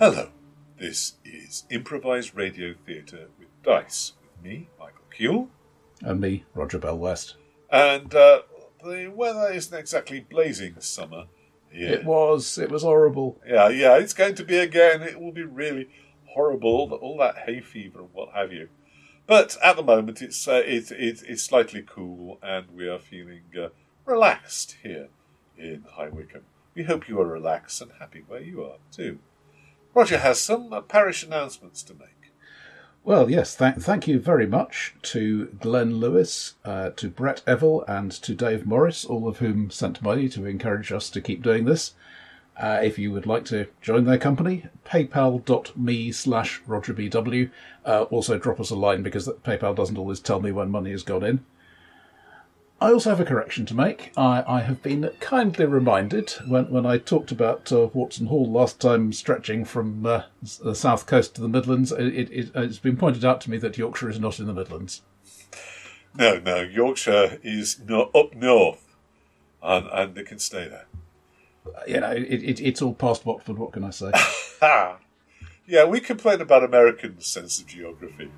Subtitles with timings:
[0.00, 0.30] Hello,
[0.78, 5.50] this is Improvised Radio Theatre with Dice, with me, Michael Cule,
[6.00, 7.36] And me, Roger Bell West.
[7.70, 8.40] and uh,
[8.82, 11.26] the weather isn't exactly blazing summer
[11.70, 11.92] here.
[11.92, 13.38] It was, it was horrible.
[13.46, 15.02] Yeah, yeah, it's going to be again.
[15.02, 15.90] It will be really
[16.28, 18.70] horrible, all, all that hay fever and what have you.
[19.26, 23.42] But at the moment, it's uh, it, it, it's slightly cool, and we are feeling
[23.54, 23.68] uh,
[24.06, 25.08] relaxed here
[25.58, 26.46] in High Wycombe.
[26.74, 29.18] We hope you are relaxed and happy where you are too.
[29.94, 32.32] Roger has some parish announcements to make.
[33.02, 38.12] Well, yes, th- thank you very much to Glenn Lewis, uh, to Brett Evell, and
[38.12, 41.94] to Dave Morris, all of whom sent money to encourage us to keep doing this.
[42.58, 47.50] Uh, if you would like to join their company, paypal.me slash rogerbw.
[47.86, 51.02] Uh, also drop us a line because PayPal doesn't always tell me when money has
[51.02, 51.44] gone in.
[52.82, 54.10] I also have a correction to make.
[54.16, 58.80] I, I have been kindly reminded when, when I talked about uh, Watson Hall last
[58.80, 60.22] time stretching from uh,
[60.62, 63.76] the south coast to the Midlands, it, it, it's been pointed out to me that
[63.76, 65.02] Yorkshire is not in the Midlands.
[66.16, 68.96] No, no, Yorkshire is no, up north,
[69.62, 70.86] and, and it can stay there.
[71.86, 74.10] You know, it, it, it's all past Watford, what can I say?
[75.70, 78.28] Yeah, we complain about American sense of geography.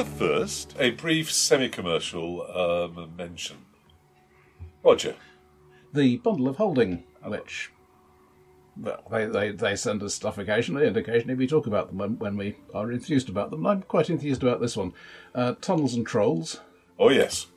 [0.00, 3.58] But first, a brief semi-commercial um, mention.
[4.82, 5.14] Roger,
[5.92, 7.70] the bundle of holding, which
[8.78, 12.18] well, they, they, they send us stuff occasionally, and occasionally we talk about them when,
[12.18, 13.66] when we are enthused about them.
[13.66, 14.94] I'm quite enthused about this one.
[15.34, 16.60] Uh, Tunnels and Trolls,
[16.98, 17.48] oh yes,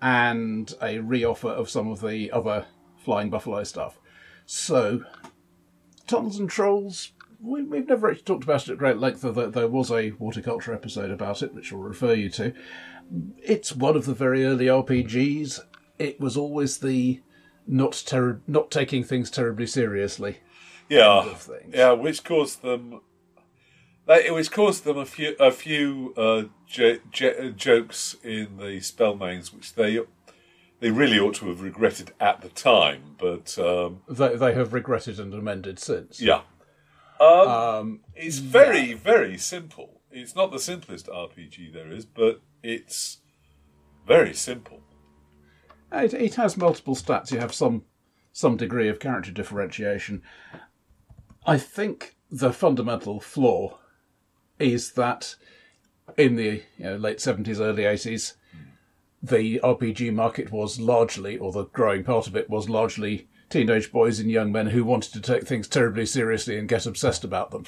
[0.00, 2.64] and a reoffer of some of the other
[3.04, 3.98] Flying Buffalo stuff.
[4.46, 5.04] So,
[6.06, 9.68] Tunnels and Trolls, we, we've never actually talked about it at great length, though there,
[9.68, 12.52] was a Horticulture episode about it, which I'll refer you to.
[13.42, 15.60] It's one of the very early RPGs.
[15.98, 17.20] It was always the
[17.66, 20.38] not ter- not taking things terribly seriously.
[20.88, 21.34] yeah,
[21.72, 23.00] yeah, which caused them.
[24.08, 29.52] It which caused them a few a few uh, j- j- jokes in the spellmains,
[29.54, 30.00] which they
[30.80, 33.14] they really ought to have regretted at the time.
[33.18, 36.20] But um, They, they have regretted and amended since.
[36.20, 36.40] yeah,
[37.20, 40.00] um, Um, it's very very simple.
[40.10, 43.18] It's not the simplest RPG there is, but it's
[44.06, 44.80] very simple.
[45.92, 47.30] It, it has multiple stats.
[47.30, 47.84] You have some
[48.32, 50.22] some degree of character differentiation.
[51.46, 53.78] I think the fundamental flaw
[54.58, 55.36] is that
[56.16, 58.34] in the you know, late seventies, early eighties,
[59.22, 64.18] the RPG market was largely, or the growing part of it was largely teenage boys
[64.18, 67.66] and young men who wanted to take things terribly seriously and get obsessed about them.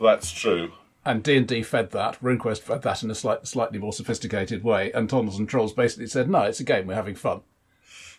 [0.00, 0.72] That's true.
[1.04, 2.20] And D and D fed that.
[2.20, 4.92] RuneQuest fed that in a slight, slightly more sophisticated way.
[4.92, 6.86] And Tunnels and Trolls basically said, "No, it's a game.
[6.86, 7.40] We're having fun."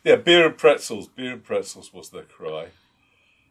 [0.04, 1.08] Yeah, beer and pretzels.
[1.08, 2.70] Beer and pretzels was their cry.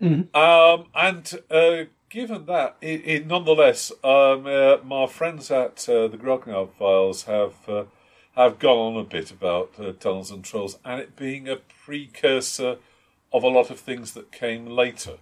[0.02, 6.16] Um, and uh, given that, it, it nonetheless, um, uh, my friends at uh, the
[6.16, 7.84] Grognard Files have uh,
[8.34, 12.78] have gone on a bit about uh, Tunnels and Trolls, and it being a precursor
[13.32, 15.18] of a lot of things that came later.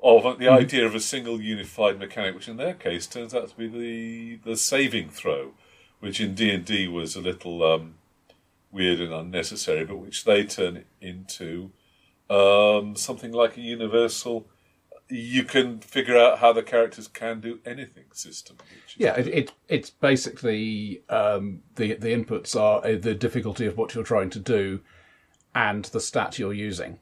[0.00, 3.56] Of the idea of a single unified mechanic, which in their case turns out to
[3.56, 5.54] be the the saving throw,
[5.98, 7.94] which in D and D was a little um,
[8.70, 11.72] weird and unnecessary, but which they turn into
[12.30, 14.46] um, something like a universal.
[15.08, 18.58] You can figure out how the characters can do anything system.
[18.96, 23.94] Yeah, it, it it's basically um, the the inputs are uh, the difficulty of what
[23.94, 24.80] you're trying to do,
[25.54, 26.98] and the stat you're using,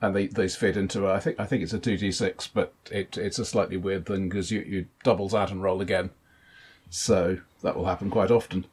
[0.00, 2.46] and they these fit into a, I think I think it's a two d six,
[2.46, 6.10] but it it's a slightly weird thing because you you doubles out and roll again,
[6.90, 8.66] so that will happen quite often.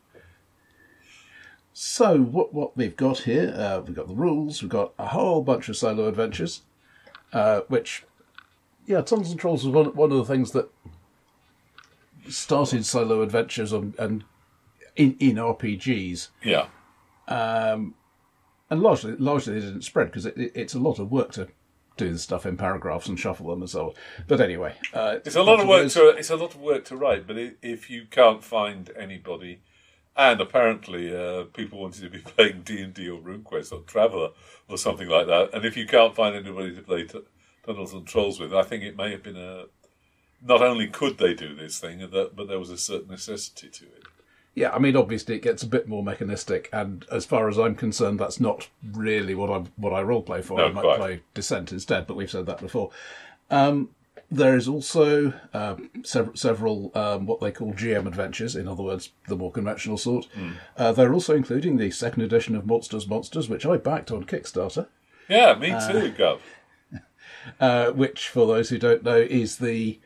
[1.74, 5.42] So what what we've got here, uh, we've got the rules, we've got a whole
[5.42, 6.62] bunch of solo adventures,
[7.31, 8.04] uh, which
[8.86, 10.69] yeah, Tunnels and Trolls was one one of the things that
[12.27, 14.24] started solo adventures on, and
[14.95, 16.68] in in RPGs, yeah,
[18.71, 21.50] and largely largely they didn't spread because it, it, it's a lot of work to
[21.97, 23.94] do the stuff in paragraphs and shuffle them and so on.
[24.27, 26.95] But anyway, uh, it's a lot of work to it's a lot of work to
[26.95, 27.27] write.
[27.27, 29.62] But if you can't find anybody,
[30.15, 34.29] and apparently uh, people wanted to be playing D and D or RuneQuest or Traveller
[34.69, 37.19] or something like that, and if you can't find anybody to play t-
[37.65, 39.65] Tunnels and Trolls with, I think it may have been a.
[40.44, 44.00] Not only could they do this thing, but there was a certain necessity to it.
[44.53, 47.75] Yeah, I mean, obviously it gets a bit more mechanistic, and as far as I'm
[47.75, 50.57] concerned, that's not really what I what I role play for.
[50.57, 50.98] No, I might quite.
[50.98, 52.92] play Descent instead, but we've said that before.
[53.50, 53.89] Um,
[54.30, 59.12] there is also uh, several, several um, what they call GM adventures, in other words,
[59.27, 60.27] the more conventional sort.
[60.77, 64.88] Uh, they're also including the second edition of Monsters Monsters, which I backed on Kickstarter.
[65.27, 66.39] Yeah, me too, Gov.
[67.59, 70.00] uh, which, for those who don't know, is the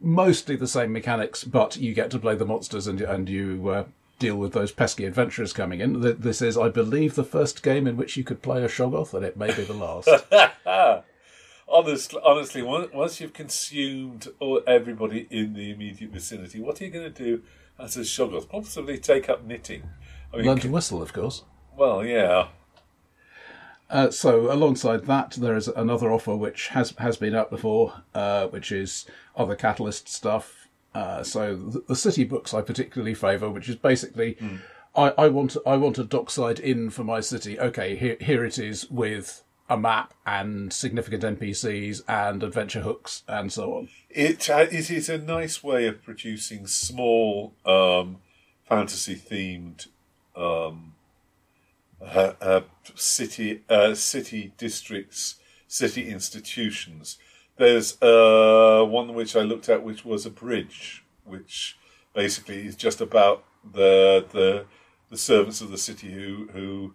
[0.00, 3.84] mostly the same mechanics, but you get to play the monsters and and you uh,
[4.18, 6.00] deal with those pesky adventurers coming in.
[6.20, 9.24] This is, I believe, the first game in which you could play a Shoggoth, and
[9.24, 10.08] it may be the last.
[11.70, 17.12] Honestly, honestly, once you've consumed all, everybody in the immediate vicinity, what are you going
[17.12, 17.42] to do
[17.78, 18.48] as a Shoggoth?
[18.48, 19.82] Possibly take up knitting.
[20.32, 21.44] I mean, Learn to whistle, of course.
[21.76, 22.48] well, yeah.
[23.90, 28.46] Uh, so alongside that, there is another offer which has has been out before, uh,
[28.48, 29.06] which is
[29.36, 30.68] other Catalyst stuff.
[30.94, 34.36] Uh, so the, the city books I particularly favour, which is basically,
[34.94, 37.58] I, I want I want a dockside inn for my city.
[37.58, 43.52] Okay, here here it is with a map and significant NPCs and adventure hooks and
[43.52, 43.88] so on.
[44.10, 48.18] It uh, it is a nice way of producing small um,
[48.66, 49.88] fantasy themed
[50.36, 50.94] um,
[52.00, 52.60] uh, uh,
[52.94, 53.62] city
[53.94, 55.36] city districts,
[55.66, 57.18] city institutions.
[57.56, 61.76] There's uh, one which I looked at, which was a bridge, which
[62.14, 64.66] basically is just about the the
[65.10, 66.94] the servants of the city who who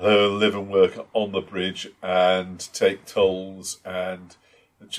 [0.00, 4.36] uh, live and work on the bridge and take tolls and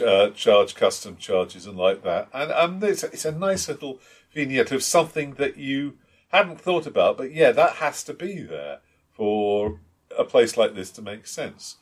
[0.03, 2.27] uh, charge custom charges and like that.
[2.33, 3.99] And um, it's, it's a nice little
[4.33, 5.97] vignette of something that you
[6.29, 8.79] hadn't thought about, but yeah, that has to be there
[9.15, 9.79] for
[10.17, 11.77] a place like this to make sense.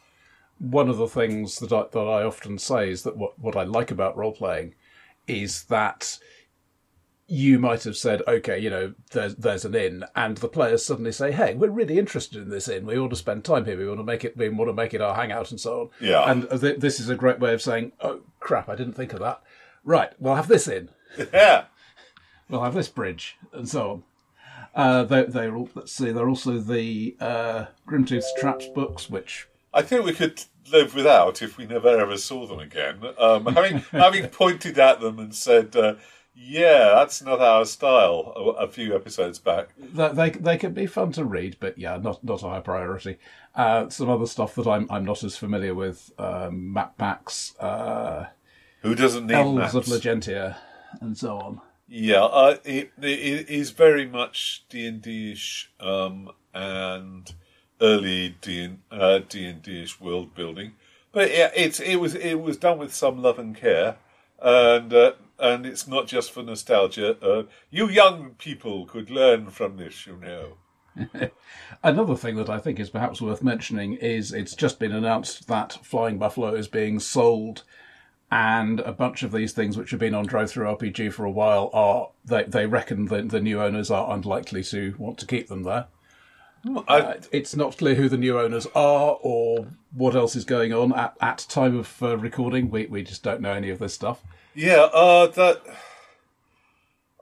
[0.59, 3.63] one of the things that I, that I often say is that what, what I
[3.63, 4.75] like about role playing
[5.27, 6.19] is that
[7.27, 11.11] you might have said, okay, you know, there's there's an inn, and the players suddenly
[11.11, 12.85] say, hey, we're really interested in this inn.
[12.85, 13.77] We want to spend time here.
[13.77, 14.35] We want to make it.
[14.37, 15.89] We want to make it our hangout and so on.
[15.99, 16.29] Yeah.
[16.29, 19.19] And th- this is a great way of saying, oh crap, I didn't think of
[19.19, 19.41] that.
[19.83, 20.89] Right, we'll have this inn.
[21.33, 21.65] Yeah.
[22.49, 24.03] We'll have this bridge and so on.
[24.75, 26.11] Uh, they, they're all, let's see.
[26.11, 31.57] They're also the uh, Grimtooth's Traps books, which I think we could live without if
[31.57, 32.99] we never ever saw them again.
[33.19, 35.95] Um, having having pointed at them and said, uh,
[36.35, 39.69] "Yeah, that's not our style," a, a few episodes back.
[39.77, 43.19] They, they can be fun to read, but yeah, not not a high priority.
[43.55, 48.25] Uh, some other stuff that I'm I'm not as familiar with: um, map packs, uh,
[48.81, 49.75] Who doesn't need elves maps?
[49.75, 50.57] of Legentia,
[50.99, 51.61] and so on.
[51.87, 57.33] Yeah, uh, it, it is very much D and D-ish um, and
[57.81, 60.73] early D uh, D and D-ish world building,
[61.11, 63.97] but yeah, it's it was it was done with some love and care,
[64.41, 67.17] and uh, and it's not just for nostalgia.
[67.21, 70.57] Uh, you young people could learn from this, you know.
[71.83, 75.79] Another thing that I think is perhaps worth mentioning is it's just been announced that
[75.83, 77.63] Flying Buffalo is being sold,
[78.33, 82.09] and a bunch of these things which have been on DriveThruRPG for a while are
[82.25, 85.85] they they reckon that the new owners are unlikely to want to keep them there.
[86.87, 90.73] I, Uh, it's not clear who the new owners are or what else is going
[90.73, 92.71] on at, at time of uh, recording.
[92.71, 94.23] We we just don't know any of this stuff.
[94.55, 95.61] Yeah, uh, that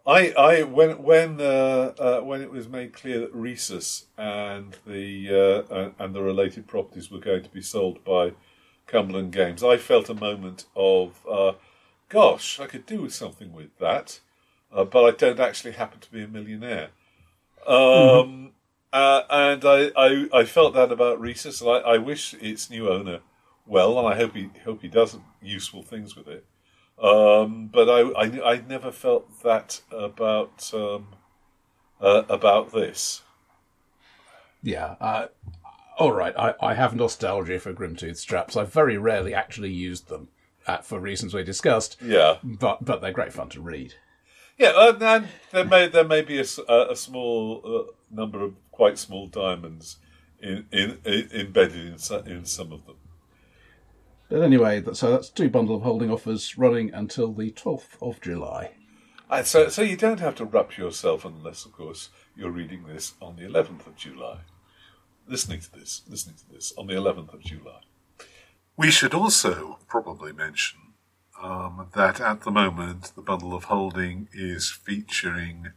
[0.08, 5.66] I, I when when uh, uh, when it was made clear that Risus and the
[5.70, 8.32] uh, and the related properties were going to be sold by
[8.92, 11.54] Cumberland Games, I felt a moment of, uh,
[12.10, 14.20] gosh, I could do with something with that,
[14.72, 16.90] uh, but I don't actually happen to be a millionaire.
[17.66, 18.52] Um,
[18.92, 22.90] uh, and I, I I felt that about Risus, and I, I wish its new
[22.90, 23.20] owner
[23.66, 26.46] well, and I hope he hope he does useful things with it.
[27.02, 31.08] Um, but I, I, I never felt that about um,
[32.02, 33.22] uh, about this.
[34.64, 34.96] Yeah.
[36.02, 36.34] All right.
[36.36, 38.58] I, I have nostalgia for Grimtooth's Traps.
[38.58, 40.30] I've very rarely actually used them
[40.66, 43.94] uh, for reasons we discussed, Yeah, but but they're great fun to read.
[44.58, 46.44] yeah, uh, and there may there may be a
[46.96, 49.98] small uh, number of quite small diamonds
[50.42, 52.98] in, in, in embedded in, in some of them.
[54.28, 58.72] But anyway, so that's two bundle of holding offers running until the 12th of July.
[59.30, 63.14] And so so you don't have to wrap yourself unless, of course, you're reading this
[63.22, 64.40] on the 11th of July.
[65.32, 67.80] Listening to this, listening to this on the 11th of July.
[68.76, 70.80] We should also probably mention
[71.42, 75.68] um, that at the moment the bundle of holding is featuring,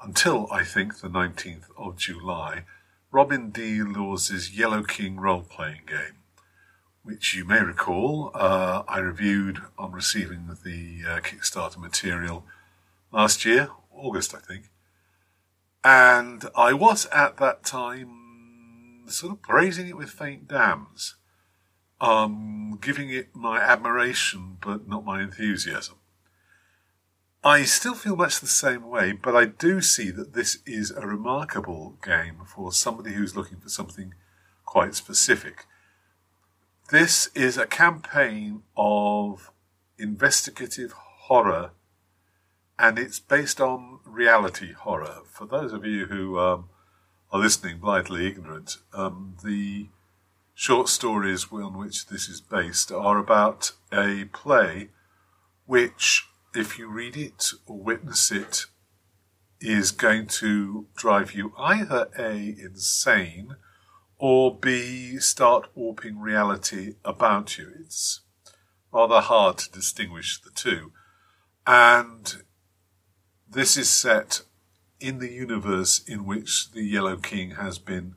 [0.00, 2.66] until I think the 19th of July,
[3.10, 3.82] Robin D.
[3.82, 6.22] Laws's Yellow King role playing game,
[7.02, 12.44] which you may recall uh, I reviewed on receiving the uh, Kickstarter material
[13.10, 14.70] last year, August I think.
[15.82, 18.27] And I was at that time
[19.12, 21.16] sort of praising it with faint dams,
[22.00, 25.96] um, giving it my admiration but not my enthusiasm.
[27.44, 31.06] I still feel much the same way, but I do see that this is a
[31.06, 34.14] remarkable game for somebody who's looking for something
[34.64, 35.66] quite specific.
[36.90, 39.52] This is a campaign of
[39.98, 41.70] investigative horror
[42.78, 45.22] and it's based on reality horror.
[45.24, 46.68] For those of you who um,
[47.30, 49.88] are listening blithely ignorant, um, the
[50.54, 54.88] short stories on which this is based are about a play
[55.66, 58.66] which, if you read it or witness it,
[59.60, 63.56] is going to drive you either A, insane,
[64.18, 67.72] or B, start warping reality about you.
[67.80, 68.20] It's
[68.92, 70.92] rather hard to distinguish the two.
[71.66, 72.42] And
[73.48, 74.42] this is set
[75.00, 78.14] in the universe in which the Yellow King has been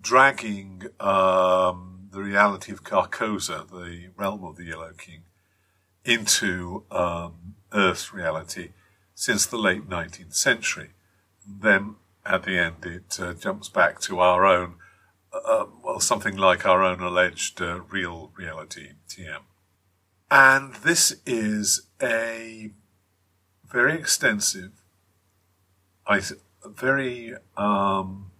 [0.00, 5.22] dragging um, the reality of Carcosa, the realm of the Yellow King,
[6.04, 8.70] into um, Earth's reality
[9.14, 10.90] since the late 19th century.
[11.46, 14.74] Then at the end, it uh, jumps back to our own,
[15.32, 19.40] uh, well, something like our own alleged uh, real reality, TM.
[20.30, 22.70] And this is a
[23.66, 24.72] very extensive,
[26.08, 28.30] I th- a very um,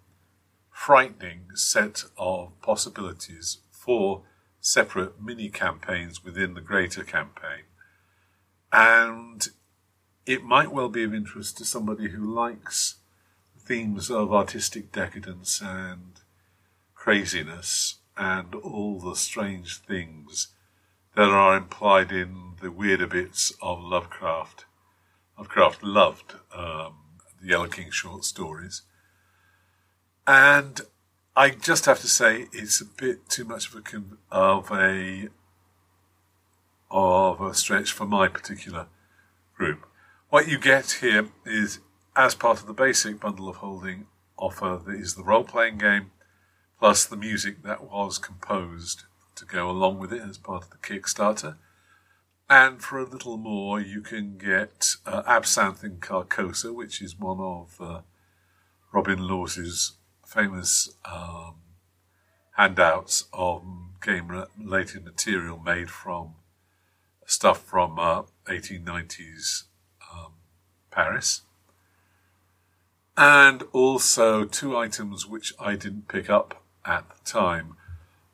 [0.70, 4.22] frightening set of possibilities for
[4.58, 7.64] separate mini campaigns within the greater campaign.
[8.72, 9.46] And
[10.24, 12.96] it might well be of interest to somebody who likes
[13.58, 16.20] themes of artistic decadence and
[16.94, 20.48] craziness and all the strange things
[21.14, 24.64] that are implied in the weirder bits of Lovecraft
[25.36, 26.94] Lovecraft loved um,
[27.40, 28.82] the Yellow King short stories.
[30.26, 30.80] And
[31.36, 33.82] I just have to say it's a bit too much of a
[34.30, 35.28] of a
[36.90, 38.86] of a stretch for my particular
[39.56, 39.86] group.
[40.30, 41.80] What you get here is,
[42.16, 46.10] as part of the basic bundle of holding offer, is the role playing game,
[46.78, 49.04] plus the music that was composed
[49.36, 51.56] to go along with it as part of the Kickstarter.
[52.50, 57.40] And for a little more, you can get uh, Absinthe in Carcosa, which is one
[57.40, 58.00] of uh,
[58.90, 61.56] Robin Laws's famous um,
[62.56, 63.62] handouts of
[64.02, 66.36] game related material made from
[67.26, 69.64] stuff from uh, 1890s
[70.10, 70.32] um,
[70.90, 71.42] Paris.
[73.16, 77.76] And also two items which I didn't pick up at the time,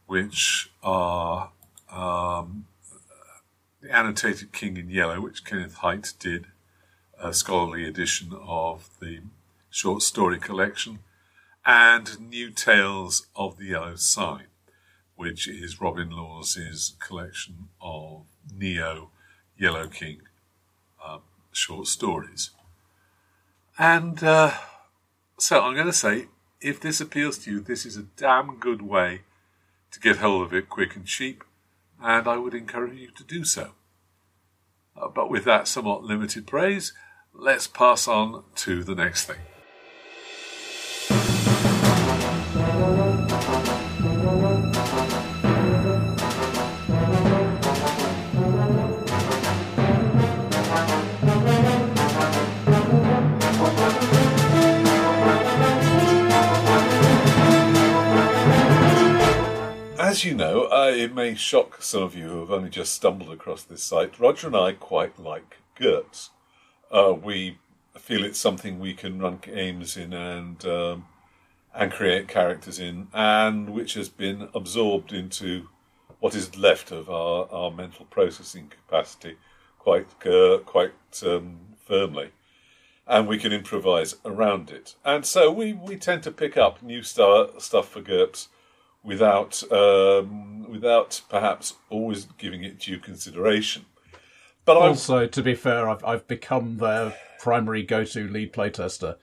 [0.07, 1.51] which are
[1.91, 2.67] um,
[3.85, 6.47] the annotated King in Yellow, which Kenneth Hite did,
[7.23, 9.21] a scholarly edition of the
[9.69, 11.01] short story collection,
[11.67, 14.47] and New Tales of the Yellow Sign,
[15.17, 18.23] which is Robin Laws's collection of
[18.57, 19.11] Neo
[19.59, 20.23] Yellow King
[21.07, 21.21] um,
[21.53, 22.51] short stories.
[23.79, 24.53] And uh,
[25.39, 26.29] so I'm going to say,
[26.63, 29.23] if this appeals to you, this is a damn good way
[29.91, 31.45] to get hold of it quick and cheap
[32.05, 33.71] and I would encourage you to do so.
[34.95, 36.93] Uh, but with that somewhat limited praise,
[37.33, 39.41] let's pass on to the next thing.
[60.15, 63.33] As you know, uh, it may shock some of you who have only just stumbled
[63.33, 64.21] across this site.
[64.21, 66.29] Roger and I quite like GURPS.
[66.89, 67.59] Uh, we
[67.99, 71.07] feel it's something we can run games in and um,
[71.75, 75.69] and create characters in, and which has been absorbed into
[76.21, 79.37] what is left of our, our mental processing capacity
[79.81, 80.93] quite uh, quite
[81.27, 82.31] um, firmly,
[83.09, 84.95] and we can improvise around it.
[85.05, 88.47] And so we, we tend to pick up new star, stuff for GURPS
[89.05, 93.85] without um, without perhaps always giving it due consideration.
[94.65, 95.29] But also, I'm...
[95.31, 99.17] to be fair, I've I've become their primary go-to lead playtester,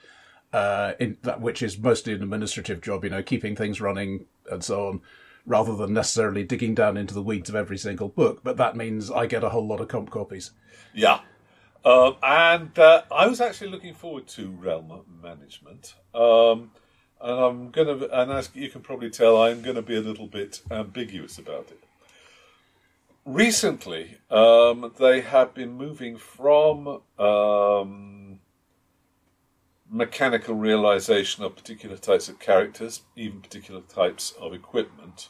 [0.54, 4.64] uh, in that which is mostly an administrative job, you know, keeping things running and
[4.64, 5.02] so on,
[5.46, 8.42] rather than necessarily digging down into the weeds of every single book.
[8.44, 10.52] But that means I get a whole lot of comp copies.
[10.94, 11.22] Yeah.
[11.84, 15.96] Um, and uh, I was actually looking forward to Realm Management.
[16.14, 16.72] Um,
[17.22, 20.28] and I'm gonna, and as you can probably tell, I'm going to be a little
[20.28, 21.84] bit ambiguous about it.
[23.26, 28.40] Recently, um, they have been moving from um,
[29.90, 35.30] mechanical realization of particular types of characters, even particular types of equipment,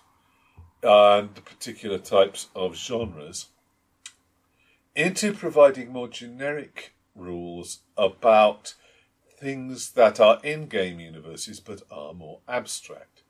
[0.82, 3.48] and particular types of genres,
[4.96, 8.76] into providing more generic rules about
[9.42, 13.24] things that are in game universes but are more abstract.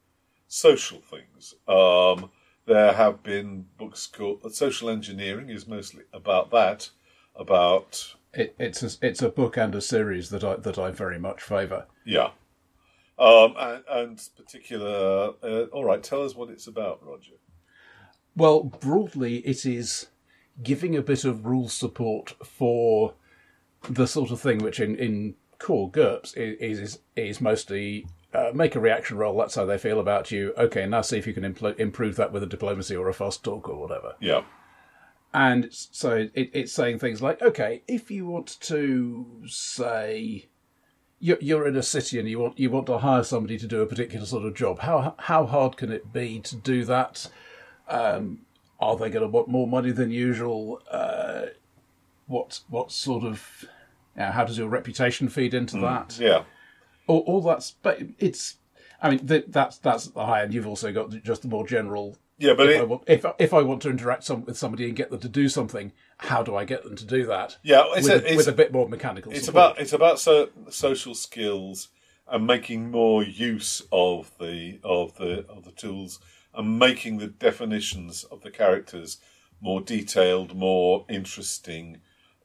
[0.47, 1.55] Social things.
[1.67, 2.29] Um,
[2.65, 6.89] there have been books called Social Engineering is mostly about that,
[7.35, 11.17] about it, it's a, it's a book and a series that I that I very
[11.17, 11.87] much favour.
[12.05, 12.31] Yeah,
[13.17, 15.33] um, and, and particular.
[15.41, 17.33] Uh, all right, tell us what it's about, Roger.
[18.35, 20.07] Well, broadly, it is
[20.61, 23.13] giving a bit of rule support for
[23.89, 28.75] the sort of thing which in, in core GURPS is is, is mostly uh, make
[28.75, 29.37] a reaction roll.
[29.37, 30.53] That's how they feel about you.
[30.57, 33.43] Okay, now see if you can impl- improve that with a diplomacy or a fast
[33.43, 34.15] talk or whatever.
[34.19, 34.43] Yeah.
[35.33, 40.49] And so it, it's saying things like, okay, if you want to say
[41.19, 43.81] you're, you're in a city and you want you want to hire somebody to do
[43.81, 47.29] a particular sort of job, how how hard can it be to do that?
[47.87, 48.39] Um,
[48.79, 50.81] are they going to want more money than usual?
[50.89, 51.47] Uh,
[52.27, 53.65] what what sort of
[54.15, 56.19] know, how does your reputation feed into mm, that?
[56.19, 56.43] Yeah,
[57.07, 58.57] all, all that's but it's.
[59.03, 60.53] I mean, th- that's that's the high end.
[60.53, 63.53] You've also got just the more general yeah, but if, it, I want, if if
[63.53, 66.55] I want to interact some, with somebody and get them to do something, how do
[66.55, 67.57] I get them to do that?
[67.61, 69.31] Yeah, it's with, a, with a bit more mechanical.
[69.31, 69.73] It's support.
[69.73, 71.89] about it's about so, social skills
[72.27, 76.19] and making more use of the of the of the tools
[76.55, 79.17] and making the definitions of the characters
[79.61, 82.01] more detailed, more interesting,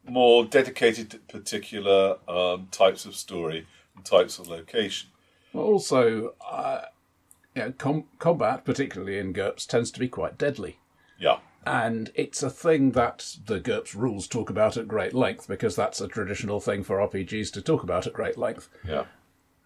[0.09, 5.11] more dedicated to particular um, types of story and types of location.
[5.55, 6.83] Also, uh,
[7.55, 10.79] you know, com- combat, particularly in GURPS, tends to be quite deadly.
[11.19, 11.39] Yeah.
[11.65, 16.01] And it's a thing that the GURPS rules talk about at great length because that's
[16.01, 18.69] a traditional thing for RPGs to talk about at great length.
[18.87, 19.07] Yeah.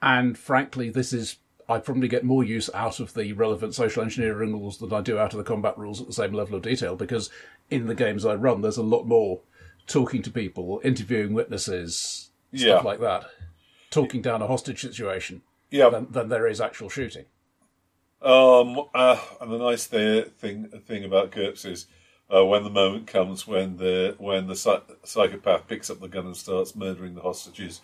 [0.00, 1.36] And frankly, this is.
[1.68, 5.18] I probably get more use out of the relevant social engineering rules than I do
[5.18, 7.30] out of the combat rules at the same level of detail because
[7.70, 9.42] in the games I run, there's a lot more
[9.86, 12.80] talking to people, interviewing witnesses, stuff yeah.
[12.80, 13.26] like that,
[13.90, 15.88] talking down a hostage situation yeah.
[15.88, 17.26] than, than there is actual shooting.
[18.22, 21.86] Um, uh, and the nice th- thing thing about GURPS is
[22.34, 26.36] uh, when the moment comes when the when the psychopath picks up the gun and
[26.36, 27.80] starts murdering the hostages,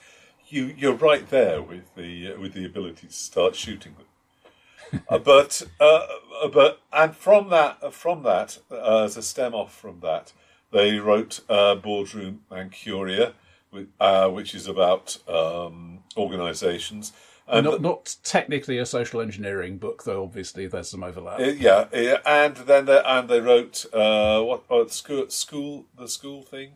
[0.49, 5.03] you you're right there with the uh, with the ability to start shooting them.
[5.09, 6.07] uh, but uh,
[6.53, 10.33] but and from that from that uh, as a stem off from that,
[10.77, 13.35] they wrote uh, Boardroom and Curia,
[13.71, 17.13] which is about um, organisations
[17.49, 20.25] and not, not technically a social engineering book, though.
[20.25, 21.39] Obviously, there's some overlap.
[21.39, 26.09] Uh, yeah, yeah, and then they, and they wrote uh, what oh, school, school, the
[26.09, 26.73] school thing.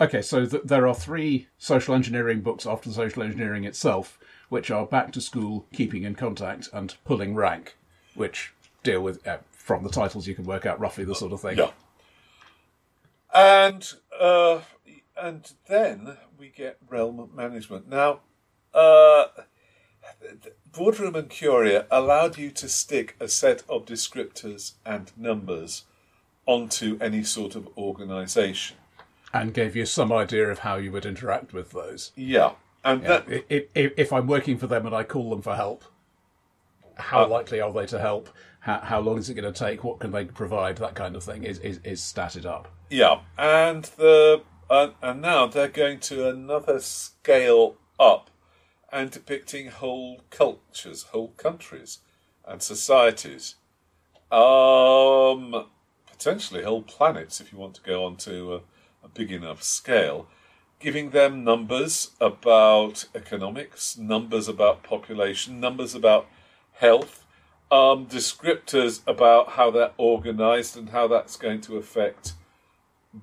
[0.00, 4.70] Okay, so th- there are three social engineering books after the social engineering itself, which
[4.70, 7.76] are Back to School, Keeping in Contact, and Pulling Rank,
[8.14, 11.40] which deal with uh, from the titles you can work out roughly the sort of
[11.40, 11.58] thing.
[11.58, 11.70] Yeah,
[13.34, 14.60] and uh,
[15.20, 18.20] and then we get realm management now.
[18.72, 19.26] Uh,
[20.72, 25.84] Boardroom curia allowed you to stick a set of descriptors and numbers
[26.46, 28.76] onto any sort of organisation.
[29.32, 32.12] And gave you some idea of how you would interact with those.
[32.16, 32.52] Yeah.
[32.84, 33.08] And yeah.
[33.08, 35.84] That, if, if, if, I'm working for them and I call them for help,
[36.96, 38.28] how uh, likely are they to help?
[38.60, 39.84] How, how, long is it going to take?
[39.84, 40.76] What can they provide?
[40.76, 42.68] That kind of thing is, is, is statted up.
[42.90, 43.20] Yeah.
[43.38, 48.30] And the uh, and now they're going to another scale up
[48.92, 51.98] and depicting whole cultures, whole countries,
[52.46, 53.56] and societies.
[54.30, 55.66] Um,
[56.06, 58.60] potentially whole planets if you want to go on to a,
[59.02, 60.28] a big enough scale.
[60.78, 66.26] Giving them numbers about economics, numbers about population, numbers about
[66.74, 67.24] health,
[67.70, 72.32] um, descriptors about how they're organized and how that's going to affect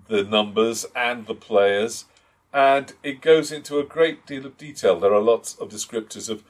[0.08, 2.06] the numbers and the players
[2.54, 5.00] and it goes into a great deal of detail.
[5.00, 6.44] There are lots of descriptors of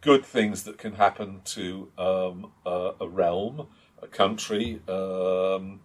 [0.00, 3.66] good things that can happen to um, uh, a realm,
[4.02, 5.80] a country, um,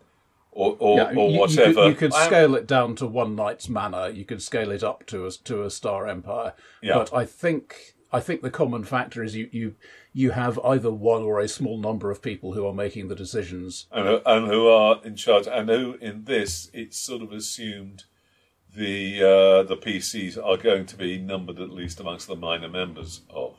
[0.51, 1.69] or, or, yeah, or you, whatever.
[1.69, 4.09] You could, you could scale it down to one knight's manor.
[4.09, 6.53] You could scale it up to a to a star empire.
[6.81, 6.95] Yeah.
[6.95, 9.75] But I think I think the common factor is you you
[10.13, 13.87] you have either one or a small number of people who are making the decisions.
[13.91, 18.05] And, and who are in charge, and who in this it's sort of assumed
[18.75, 23.21] the uh, the PCs are going to be numbered at least amongst the minor members
[23.29, 23.57] of,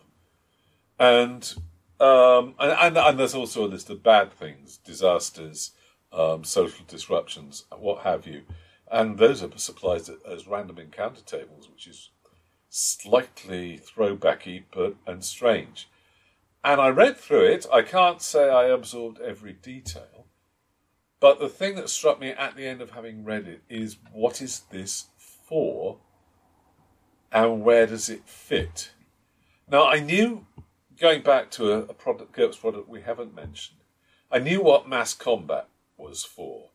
[0.98, 1.54] and
[2.00, 5.72] um, and, and, and there's also a list of bad things, disasters,
[6.12, 8.42] um, social disruptions, what have you,
[8.90, 12.10] and those are supplied as random encounter tables, which is
[12.68, 15.88] slightly throwbacky but and strange.
[16.62, 17.66] And I read through it.
[17.72, 20.26] I can't say I absorbed every detail,
[21.18, 24.42] but the thing that struck me at the end of having read it is what
[24.42, 25.98] is this for,
[27.32, 28.90] and where does it fit?
[29.68, 30.46] Now I knew
[31.00, 33.80] going back to a, a product, GURPS product we haven't mentioned.
[34.30, 36.70] I knew what mass combat was for.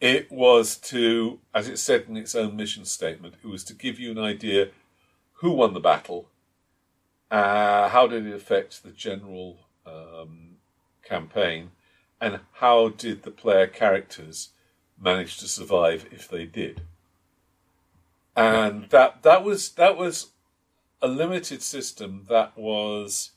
[0.00, 3.98] It was to, as it said in its own mission statement, it was to give
[3.98, 4.68] you an idea
[5.34, 6.28] who won the battle,
[7.30, 10.56] uh, how did it affect the general um,
[11.02, 11.70] campaign,
[12.20, 14.50] and how did the player characters
[15.00, 16.82] manage to survive if they did.
[18.36, 20.28] And that that was that was
[21.02, 23.32] a limited system that was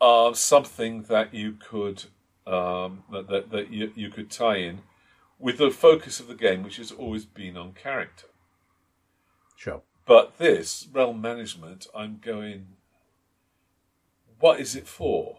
[0.00, 2.04] uh, something that you could
[2.46, 4.80] um, that, that, that you, you could tie in
[5.38, 8.26] with the focus of the game, which has always been on character.
[9.56, 9.82] Sure.
[10.06, 12.66] But this realm management, I'm going.
[14.40, 15.36] What is it for?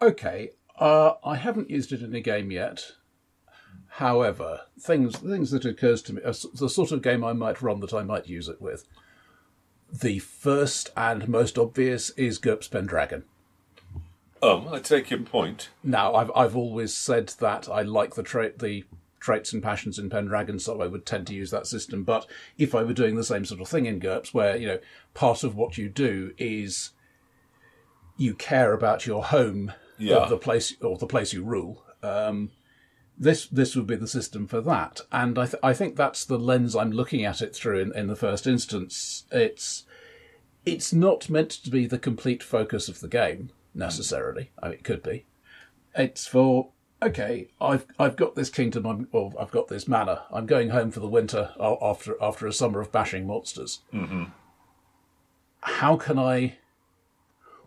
[0.00, 2.92] Okay, uh, I haven't used it in a game yet.
[3.88, 7.80] However, things things that occurs to me, uh, the sort of game I might run
[7.80, 8.86] that I might use it with.
[9.92, 13.24] The first and most obvious is GURPS Pendragon.
[14.42, 15.68] Um, I take your point.
[15.82, 18.84] Now, I've I've always said that I like the trait the
[19.20, 22.04] traits and passions in Pendragon, so I would tend to use that system.
[22.04, 22.26] But
[22.58, 24.78] if I were doing the same sort of thing in GURPS, where you know
[25.14, 26.90] part of what you do is
[28.16, 30.16] you care about your home, Yeah.
[30.24, 31.84] or the place or the place you rule.
[32.02, 32.50] Um,
[33.18, 36.38] this this would be the system for that, and I th- I think that's the
[36.38, 37.80] lens I'm looking at it through.
[37.80, 39.84] In, in the first instance, it's
[40.64, 44.50] it's not meant to be the complete focus of the game necessarily.
[44.62, 45.24] I mean, it could be.
[45.94, 46.68] It's for
[47.02, 47.48] okay.
[47.58, 48.84] I've I've got this kingdom.
[48.86, 50.20] I'm or I've got this manor.
[50.30, 53.80] I'm going home for the winter after after a summer of bashing monsters.
[53.94, 54.24] Mm-hmm.
[55.60, 56.58] How can I?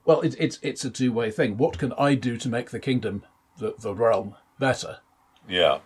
[0.05, 1.57] Well, it's it's it's a two way thing.
[1.57, 3.23] What can I do to make the kingdom,
[3.59, 4.99] the the realm, better?
[5.47, 5.79] Yeah.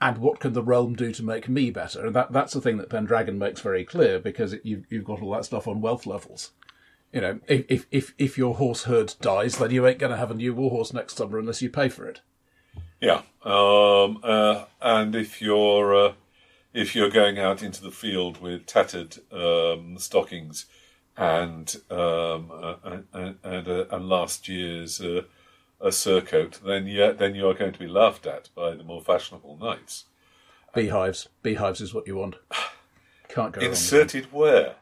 [0.00, 2.06] and what can the realm do to make me better?
[2.06, 5.22] And that that's the thing that Pendragon makes very clear because it, you've you've got
[5.22, 6.52] all that stuff on wealth levels.
[7.12, 10.18] You know, if if if, if your horse herd dies, then you ain't going to
[10.18, 12.20] have a new warhorse next summer unless you pay for it.
[13.00, 13.22] Yeah.
[13.44, 16.12] Um, uh, and if you're uh,
[16.74, 20.66] if you're going out into the field with tattered um, stockings
[21.18, 22.50] and um,
[23.12, 25.22] and and, and last year's uh,
[25.80, 29.02] a surcoat, then yeah, then you are going to be laughed at by the more
[29.02, 30.04] fashionable knights.
[30.74, 32.36] Beehives, beehives is what you want.
[33.28, 33.70] Can't go wrong.
[33.70, 34.76] Inserted where?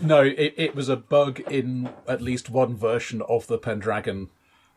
[0.00, 4.28] No, it, it was a bug in at least one version of the Pendragon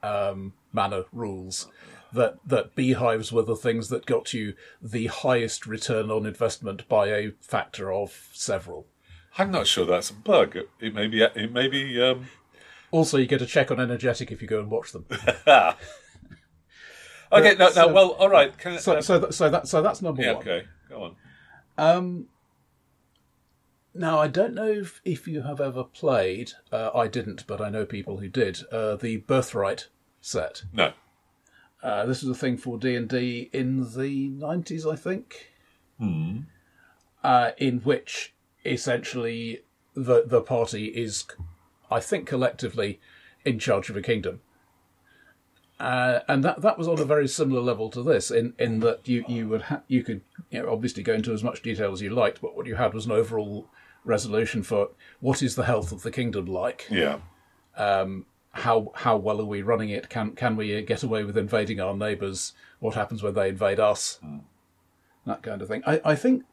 [0.02, 1.68] um, manor rules.
[2.12, 7.08] That, that beehives were the things that got you the highest return on investment by
[7.08, 8.88] a factor of several.
[9.40, 10.58] I'm not sure that's a bug.
[10.82, 11.22] It may be.
[11.22, 12.00] It may be.
[12.02, 12.28] Um,
[12.92, 15.06] Also, you get a check on energetic if you go and watch them.
[15.10, 15.76] okay.
[17.32, 17.56] No.
[17.58, 17.70] No.
[17.70, 18.10] so- well.
[18.12, 18.56] All right.
[18.58, 20.34] Can, So, uh, so, that, so that, so that's number yeah.
[20.34, 20.42] one.
[20.42, 20.66] Okay.
[20.90, 21.16] Go on.
[21.78, 22.26] Um,
[23.94, 26.52] now I don't know if, if you have ever played.
[26.72, 28.60] Uh, I didn't, but I know people who did.
[28.72, 29.88] Uh, the Birthright
[30.20, 30.64] set.
[30.74, 30.92] No.
[31.82, 35.50] Uh, this was a thing for D and D in the nineties, I think.
[35.98, 36.40] Hmm.
[37.24, 38.34] Uh, in which
[38.66, 39.62] essentially
[39.94, 41.26] the the party is,
[41.92, 43.00] I think, collectively
[43.46, 44.42] in charge of a kingdom.
[45.80, 49.08] Uh, and that that was on a very similar level to this, in, in that
[49.08, 52.02] you you would ha- you could you know, obviously go into as much detail as
[52.02, 53.68] you liked, but what you had was an overall
[54.04, 54.90] resolution for
[55.22, 57.20] what is the health of the kingdom like, Yeah.
[58.52, 60.10] how how well are we running it?
[60.10, 62.54] Can can we get away with invading our neighbours?
[62.80, 64.20] What happens when they invade us?
[65.26, 65.84] That kind of thing.
[65.88, 66.44] I, I think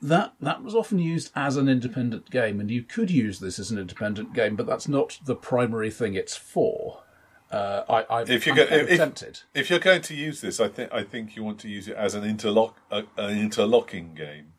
[0.00, 3.70] that that was often used as an independent game, and you could use this as
[3.70, 7.02] an independent game, but that's not the primary thing it's for.
[7.50, 9.40] Uh, I, I, If you're I'm go- if, tempted.
[9.54, 11.96] If you're going to use this, I think I think you want to use it
[11.96, 14.52] as an interlock uh, an interlocking game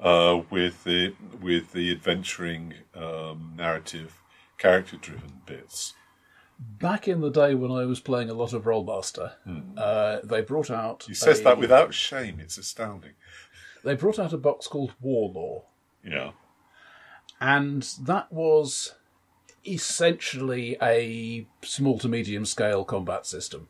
[0.00, 4.20] uh, with the with the adventuring um, narrative,
[4.58, 5.94] character driven bits.
[6.58, 9.32] Back in the day when I was playing a lot of Rolemaster,
[9.76, 11.04] uh, they brought out.
[11.06, 12.38] He says a- that without shame.
[12.40, 13.12] It's astounding.
[13.84, 15.62] They brought out a box called War Law.
[16.04, 16.32] Yeah.
[17.40, 18.94] and that was
[19.66, 23.68] essentially a small to medium scale combat system,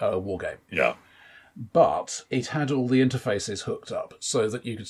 [0.00, 0.58] a war game.
[0.70, 0.94] Yeah.
[1.72, 4.88] But it had all the interfaces hooked up so that you could.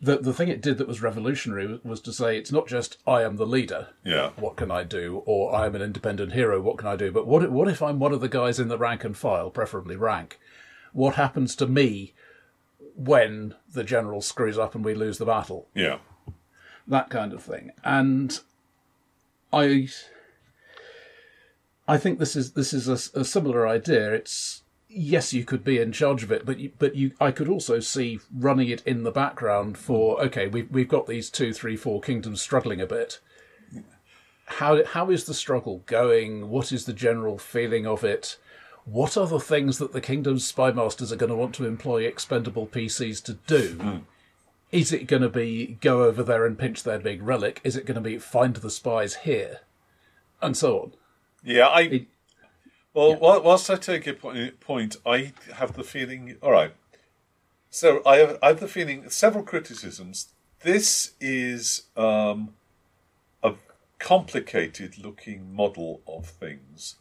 [0.00, 3.22] The the thing it did that was revolutionary was to say it's not just I
[3.22, 3.88] am the leader.
[4.04, 4.30] Yeah.
[4.36, 5.22] What can I do?
[5.26, 6.60] Or I am an independent hero.
[6.60, 7.10] What can I do?
[7.12, 9.96] But what what if I'm one of the guys in the rank and file, preferably
[9.96, 10.38] rank?
[10.92, 12.14] What happens to me
[12.96, 15.68] when the general screws up and we lose the battle.
[15.74, 15.98] Yeah.
[16.88, 17.72] That kind of thing.
[17.84, 18.40] And
[19.52, 19.88] I
[21.86, 24.12] I think this is this is a, a similar idea.
[24.12, 27.48] It's yes, you could be in charge of it, but you, but you, I could
[27.48, 30.26] also see running it in the background for hmm.
[30.26, 33.20] okay, we've we've got these two, three, four kingdoms struggling a bit.
[34.46, 36.48] How how is the struggle going?
[36.48, 38.38] What is the general feeling of it?
[38.86, 42.04] What are the things that the kingdom's spy masters are going to want to employ
[42.04, 43.74] expendable PCs to do?
[43.74, 44.02] Mm.
[44.70, 47.60] Is it going to be go over there and pinch their big relic?
[47.64, 49.60] Is it going to be find the spies here,
[50.40, 50.92] and so on?
[51.42, 51.80] Yeah, I.
[51.82, 52.06] It,
[52.94, 53.38] well, yeah.
[53.38, 56.36] whilst I take your point, I have the feeling.
[56.40, 56.72] All right.
[57.70, 60.28] So I have, I have the feeling several criticisms.
[60.60, 62.54] This is um,
[63.42, 63.54] a
[63.98, 66.96] complicated looking model of things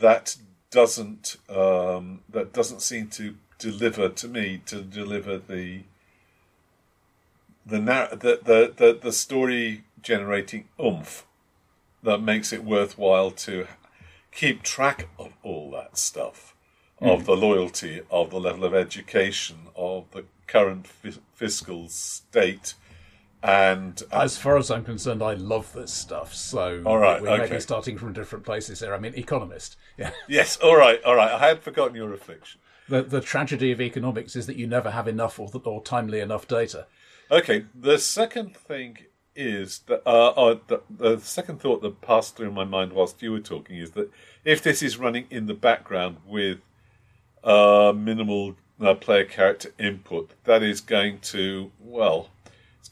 [0.00, 0.36] that
[0.72, 5.82] doesn't um, that doesn't seem to deliver to me to deliver the
[7.64, 11.24] the the the, the, the story generating oomph
[12.02, 13.66] that makes it worthwhile to
[14.32, 16.54] keep track of all that stuff,
[17.00, 17.14] mm.
[17.14, 22.74] of the loyalty, of the level of education, of the current f- fiscal state.
[23.42, 26.32] And uh, as far as I'm concerned, I love this stuff.
[26.34, 27.42] So all right, we okay.
[27.44, 28.94] may be starting from different places here.
[28.94, 29.76] I mean, economist.
[29.98, 30.10] Yeah.
[30.26, 30.56] Yes.
[30.56, 31.02] All right.
[31.04, 31.30] All right.
[31.30, 32.60] I had forgotten your affliction.
[32.88, 36.48] The the tragedy of economics is that you never have enough or, or timely enough
[36.48, 36.86] data.
[37.30, 37.66] Okay.
[37.74, 38.98] The second thing
[39.34, 43.32] is that uh, uh, the, the, second thought that passed through my mind whilst you
[43.32, 44.10] were talking is that
[44.44, 46.58] if this is running in the background with
[47.42, 52.28] uh, minimal uh, player character input, that is going to well,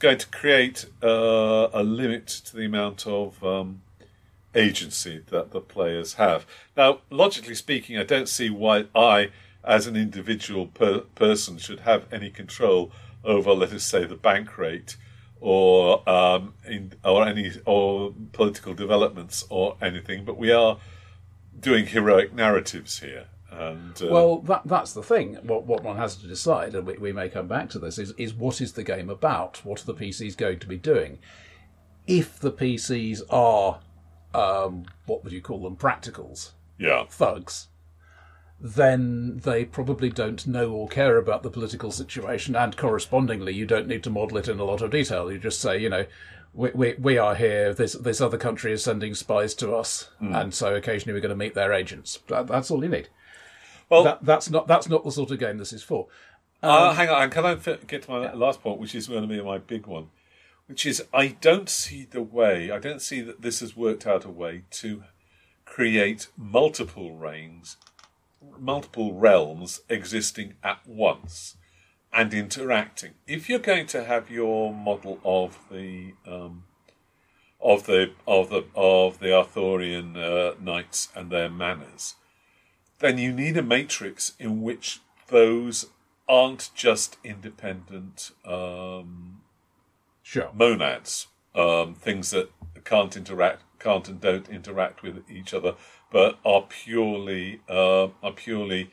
[0.00, 3.82] going to create uh, a limit to the amount of um,
[4.54, 6.46] agency that the players have.
[6.76, 9.30] Now, logically speaking, I don't see why I,
[9.62, 12.90] as an individual per- person, should have any control
[13.22, 14.96] over, let us say, the bank rate
[15.40, 20.78] or um, in, or any or political developments or anything, but we are
[21.58, 23.26] doing heroic narratives here.
[23.50, 25.34] And, uh, well, that that's the thing.
[25.42, 28.12] What what one has to decide, and we, we may come back to this, is
[28.12, 29.64] is what is the game about?
[29.64, 31.18] What are the PCs going to be doing?
[32.06, 33.80] If the PCs are,
[34.34, 36.52] um, what would you call them, practicals?
[36.78, 37.68] Yeah, thugs
[38.60, 43.88] then they probably don't know or care about the political situation, and correspondingly, you don't
[43.88, 45.32] need to model it in a lot of detail.
[45.32, 46.04] You just say, you know,
[46.52, 47.72] we we, we are here.
[47.72, 50.38] This this other country is sending spies to us, mm.
[50.38, 52.18] and so occasionally we're going to meet their agents.
[52.28, 53.08] That, that's all you need.
[53.90, 56.06] Well, that, that's not that's not the sort of game this is for.
[56.62, 58.32] Uh, um, uh, hang on, can I get to my yeah.
[58.34, 60.10] last point, which is going to be my big one,
[60.66, 62.70] which is I don't see the way.
[62.70, 65.02] I don't see that this has worked out a way to
[65.64, 67.76] create multiple reigns
[68.58, 71.56] multiple realms existing at once
[72.12, 73.12] and interacting.
[73.26, 76.64] If you're going to have your model of the um,
[77.60, 82.16] of the of the of the Arthurian uh, knights and their manners,
[83.00, 85.86] then you need a matrix in which those
[86.28, 89.40] aren't just independent um,
[90.22, 90.50] sure.
[90.54, 92.50] monads, um, things that
[92.84, 95.74] can't interact, can't and don't interact with each other,
[96.12, 98.90] but are purely uh, are purely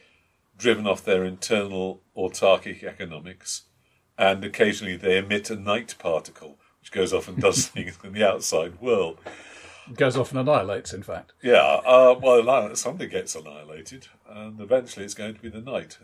[0.57, 3.63] driven off their internal autarkic economics,
[4.17, 8.27] and occasionally they emit a night particle which goes off and does things in the
[8.27, 9.19] outside world.
[9.95, 11.33] Goes off and annihilates, in fact.
[11.41, 15.97] Yeah, uh, well, something gets annihilated, and eventually it's going to be the knight.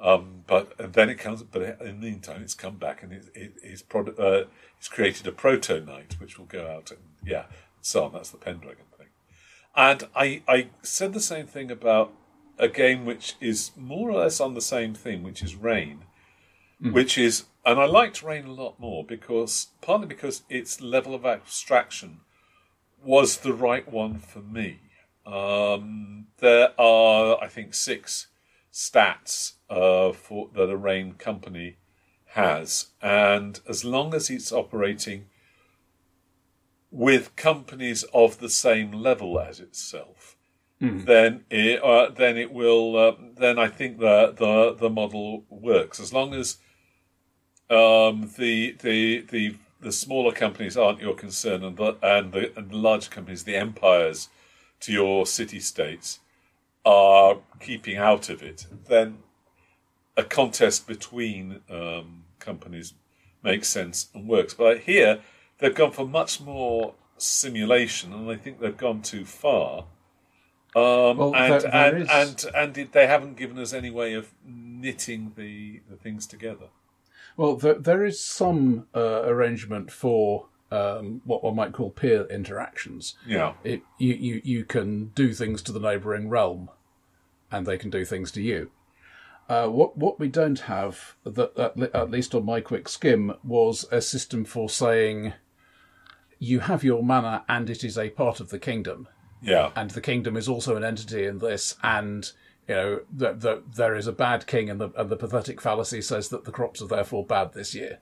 [0.00, 3.24] Um, but and then it comes, but in the meantime, it's come back and it,
[3.34, 4.44] it, it's, uh,
[4.76, 7.44] it's created a proto knight, which will go out and yeah,
[7.80, 8.12] so on.
[8.12, 8.84] That's the Pendragon.
[8.98, 9.06] Thing.
[9.76, 12.12] And I, I said the same thing about
[12.58, 16.00] a game which is more or less on the same theme, which is Reign,
[16.82, 16.92] mm.
[16.92, 21.24] which is, and I liked Reign a lot more because, partly because its level of
[21.24, 22.20] abstraction
[23.04, 24.80] was the right one for me.
[25.26, 28.28] Um, there are, I think, six
[28.72, 31.76] stats uh, for that a Reign company
[32.26, 35.26] has, and as long as it's operating
[36.90, 40.36] with companies of the same level as itself,
[40.80, 41.04] mm.
[41.04, 46.00] then it uh, then it will uh, then I think the the the model works
[46.00, 46.58] as long as
[47.70, 52.70] um, the the the the smaller companies aren't your concern and the and the, and
[52.70, 54.28] the larger companies, the empires
[54.80, 56.20] to your city states,
[56.84, 58.66] are keeping out of it.
[58.88, 59.18] Then
[60.16, 62.94] a contest between um, companies
[63.42, 64.54] makes sense and works.
[64.54, 65.20] But here
[65.58, 69.86] they've gone for much more simulation, and I think they've gone too far.
[70.74, 74.14] Um, well, and there, there and, and and and they haven't given us any way
[74.14, 76.68] of knitting the, the things together.
[77.36, 83.14] Well, there, there is some uh, arrangement for um, what one might call peer interactions.
[83.26, 83.54] Yeah.
[83.64, 86.70] It, you, you, you can do things to the neighbouring realm,
[87.50, 88.70] and they can do things to you.
[89.48, 93.84] Uh, what what we don't have, that at, at least on my quick skim, was
[93.90, 95.34] a system for saying
[96.38, 99.08] you have your manor and it is a part of the kingdom,
[99.42, 99.70] Yeah.
[99.76, 102.30] and the kingdom is also an entity in this, and
[102.68, 106.00] you know that the, there is a bad king, and the and the pathetic fallacy
[106.00, 107.98] says that the crops are therefore bad this year.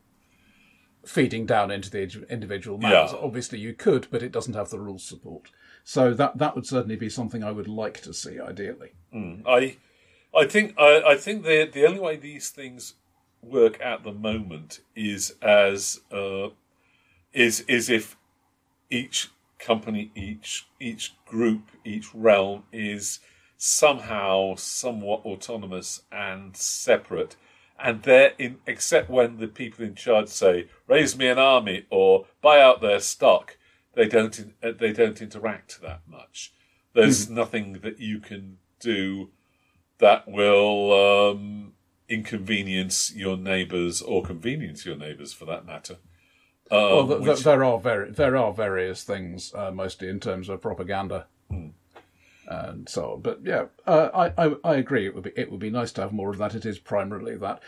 [1.06, 3.12] Feeding down into the individual manors.
[3.12, 3.18] Yeah.
[3.22, 5.50] Obviously, you could, but it doesn't have the rules support.
[5.82, 8.92] So that that would certainly be something I would like to see, ideally.
[9.46, 9.76] I,
[10.36, 12.94] I think I, I think the the only way these things
[13.42, 16.48] work at the moment is as uh,
[17.32, 18.16] is is if
[18.90, 23.20] each company, each each group, each realm is
[23.62, 27.36] somehow somewhat autonomous and separate,
[27.78, 32.24] and they're in except when the people in charge say raise me an army or
[32.40, 33.58] buy out their stock,
[33.92, 36.54] they don't in, uh, they don't interact that much.
[36.94, 39.28] There's nothing that you can do
[39.98, 41.74] that will um,
[42.08, 45.98] inconvenience your neighbours or convenience your neighbours for that matter.
[46.70, 50.48] Um, Well, th- th- there are very there are various things, uh, mostly in terms
[50.48, 51.26] of propaganda
[52.50, 53.20] and so on.
[53.20, 55.06] But yeah, uh, I, I I agree.
[55.06, 56.54] It would be it would be nice to have more of that.
[56.54, 57.62] It is primarily that.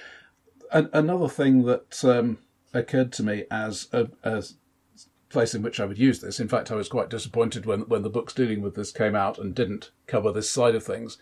[0.73, 2.38] An- another thing that um,
[2.75, 4.57] occurred to me as a as
[5.29, 6.40] place in which I would use this.
[6.40, 9.38] In fact, I was quite disappointed when when the books dealing with this came out
[9.38, 11.16] and didn't cover this side of things.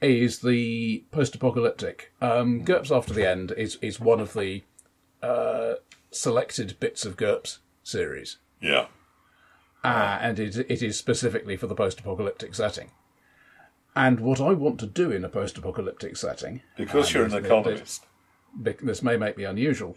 [0.00, 4.62] Is the post-apocalyptic um, GURPS After the End is is one of the
[5.22, 5.74] uh,
[6.12, 8.86] selected bits of GURPS series, yeah,
[9.84, 12.90] uh, and it, it is specifically for the post-apocalyptic setting.
[13.96, 18.04] And what I want to do in a post-apocalyptic setting, because you're an economist.
[18.60, 19.96] this may make me unusual,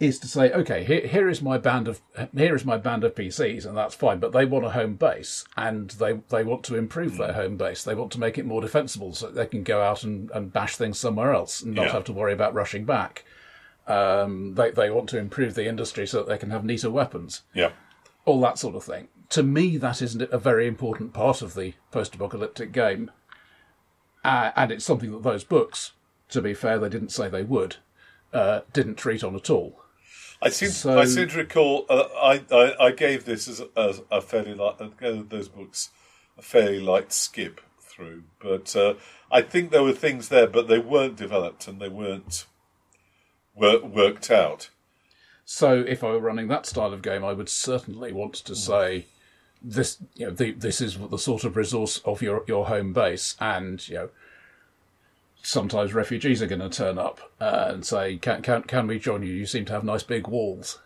[0.00, 2.00] is to say, okay, here, here is my band of
[2.36, 4.18] here is my band of PCs, and that's fine.
[4.20, 7.82] But they want a home base, and they they want to improve their home base.
[7.84, 10.76] They want to make it more defensible, so they can go out and, and bash
[10.76, 11.92] things somewhere else and not Yeah.
[11.92, 13.24] have to worry about rushing back.
[13.88, 17.42] Um, they they want to improve the industry so that they can have neater weapons
[17.54, 17.70] Yeah,
[18.28, 19.08] all that sort of thing.
[19.30, 23.10] To me, that isn't a very important part of the post-apocalyptic game,
[24.24, 25.92] uh, and it's something that those books,
[26.30, 27.76] to be fair, they didn't say they would,
[28.32, 29.80] uh, didn't treat on at all.
[30.40, 33.68] I seem So- I seem to recall uh, I, I I gave this as a,
[33.76, 34.88] as a fairly light uh,
[35.28, 35.90] those books
[36.38, 38.94] a fairly light skip through, but uh,
[39.32, 42.46] I think there were things there, but they weren't developed and they weren't
[43.56, 44.70] wor- worked out.
[45.50, 49.06] So, if I were running that style of game, I would certainly want to say
[49.62, 49.96] this.
[50.14, 53.88] You know, the, this is the sort of resource of your your home base, and
[53.88, 54.10] you know.
[55.40, 59.22] Sometimes refugees are going to turn up uh, and say, "Can can can we join
[59.22, 59.32] you?
[59.32, 60.80] You seem to have nice big walls."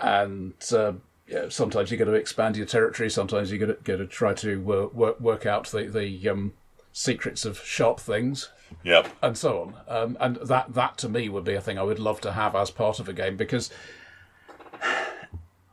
[0.00, 0.94] and uh,
[1.28, 3.10] yeah, sometimes you're going to expand your territory.
[3.10, 6.54] Sometimes you're going to, going to try to uh, work work out the the um,
[6.94, 8.48] secrets of sharp things
[8.82, 9.74] Yeah, and so on.
[9.88, 12.54] Um, and that that to me would be a thing I would love to have
[12.54, 13.70] as part of a game because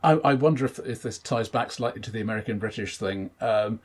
[0.02, 3.30] I, I wonder if if this ties back slightly to the American British thing.
[3.40, 3.80] Um,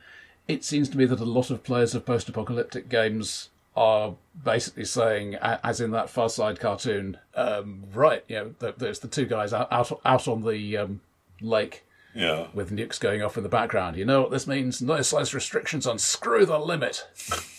[0.47, 5.35] it seems to me that a lot of players of post-apocalyptic games are basically saying,
[5.35, 8.23] as in that Far Side cartoon, um, right?
[8.27, 11.01] You know, there's the two guys out out, out on the um,
[11.41, 13.95] lake yeah, with nukes going off in the background.
[13.95, 14.81] You know what this means?
[14.81, 17.07] No size restrictions on screw the limit.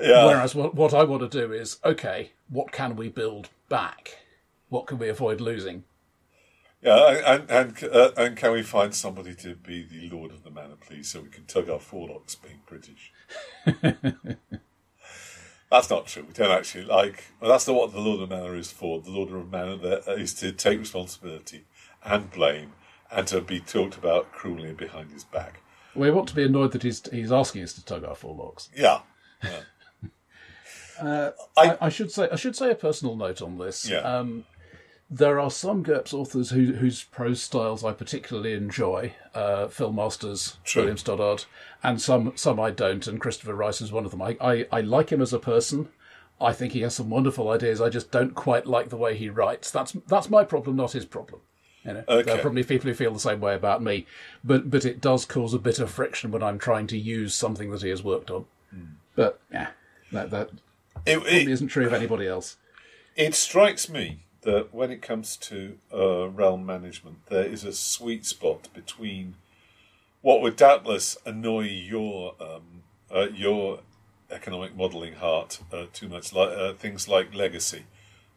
[0.00, 0.26] yeah.
[0.26, 4.18] Whereas what, what I want to do is, okay, what can we build back?
[4.68, 5.84] What can we avoid losing?
[6.82, 10.50] Yeah, and and uh, and can we find somebody to be the lord of the
[10.50, 13.12] manor, please, so we can tug our forelocks being British?
[15.70, 16.24] that's not true.
[16.26, 17.24] We don't actually like.
[17.38, 18.98] Well, that's not what the lord of the manor is for.
[19.00, 21.64] The lord of the manor there is to take responsibility
[22.02, 22.72] and blame,
[23.10, 25.60] and to be talked about cruelly behind his back.
[25.94, 28.70] We want to be annoyed that he's he's asking us to tug our forelocks.
[28.74, 29.00] Yeah,
[31.56, 33.88] I, I should say I should say a personal note on this.
[33.88, 34.44] yeah, Um,
[35.10, 39.14] there are some GURPS authors who, whose prose styles I particularly enjoy.
[39.34, 40.82] Uh, Phil Masters, True.
[40.82, 41.46] William Stoddard,
[41.82, 43.06] and some some I don't.
[43.06, 44.22] And Christopher Rice is one of them.
[44.22, 45.88] I, I, I like him as a person.
[46.40, 47.80] I think he has some wonderful ideas.
[47.80, 49.70] I just don't quite like the way he writes.
[49.70, 51.40] That's that's my problem, not his problem.
[51.84, 54.06] You know, there are probably people who feel the same way about me,
[54.44, 57.70] but but it does cause a bit of friction when I'm trying to use something
[57.72, 58.44] that he has worked on.
[59.16, 59.68] But yeah,
[60.12, 60.50] that that
[61.06, 62.56] it, probably it, isn't true of anybody else.
[63.16, 68.24] it strikes me that when it comes to uh, realm management, there is a sweet
[68.24, 69.34] spot between
[70.22, 72.82] what would doubtless annoy your um,
[73.14, 73.80] uh, your
[74.30, 76.32] economic modelling heart uh, too much.
[76.32, 77.84] Like uh, things like Legacy,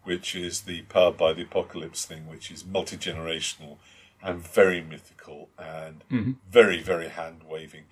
[0.04, 3.78] which is the powered by the apocalypse thing, which is multi generational
[4.22, 6.32] and very mythical and Mm-hmm.
[6.50, 7.84] very very hand waving.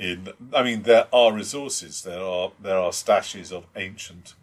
[0.00, 2.02] In I mean, there are resources.
[2.02, 4.34] There are there are stashes of ancient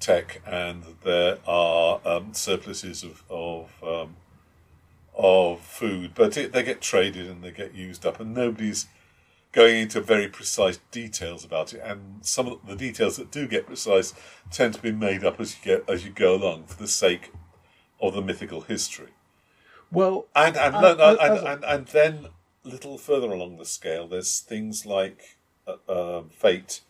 [0.00, 4.16] tech, and there are um, surpluses of of um,
[5.14, 8.86] of food, but it, they get traded and they get used up, and nobody's
[9.52, 11.82] going into very precise details about it.
[11.84, 14.14] And some of the details that do get precise
[14.50, 17.30] tend to be made up as you get as you go along for the sake
[18.00, 19.10] of the mythical history.
[19.92, 22.26] Well, And and Uh, uh, and, as a- and, and then
[22.64, 25.36] little further along the scale, there's things like
[25.66, 26.80] uh, um Fate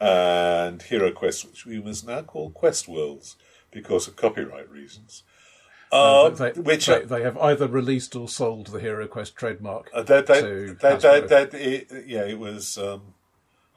[0.00, 3.36] and Hero Quest, which we must now call Quest Worlds
[3.70, 5.22] because of copyright reasons.
[5.92, 9.90] uh, Um, they, which they, they have either released or sold the Hero Quest trademark.
[9.94, 10.76] Uh, that, that, to
[11.28, 12.76] that, it, yeah, it was.
[12.76, 13.14] Um,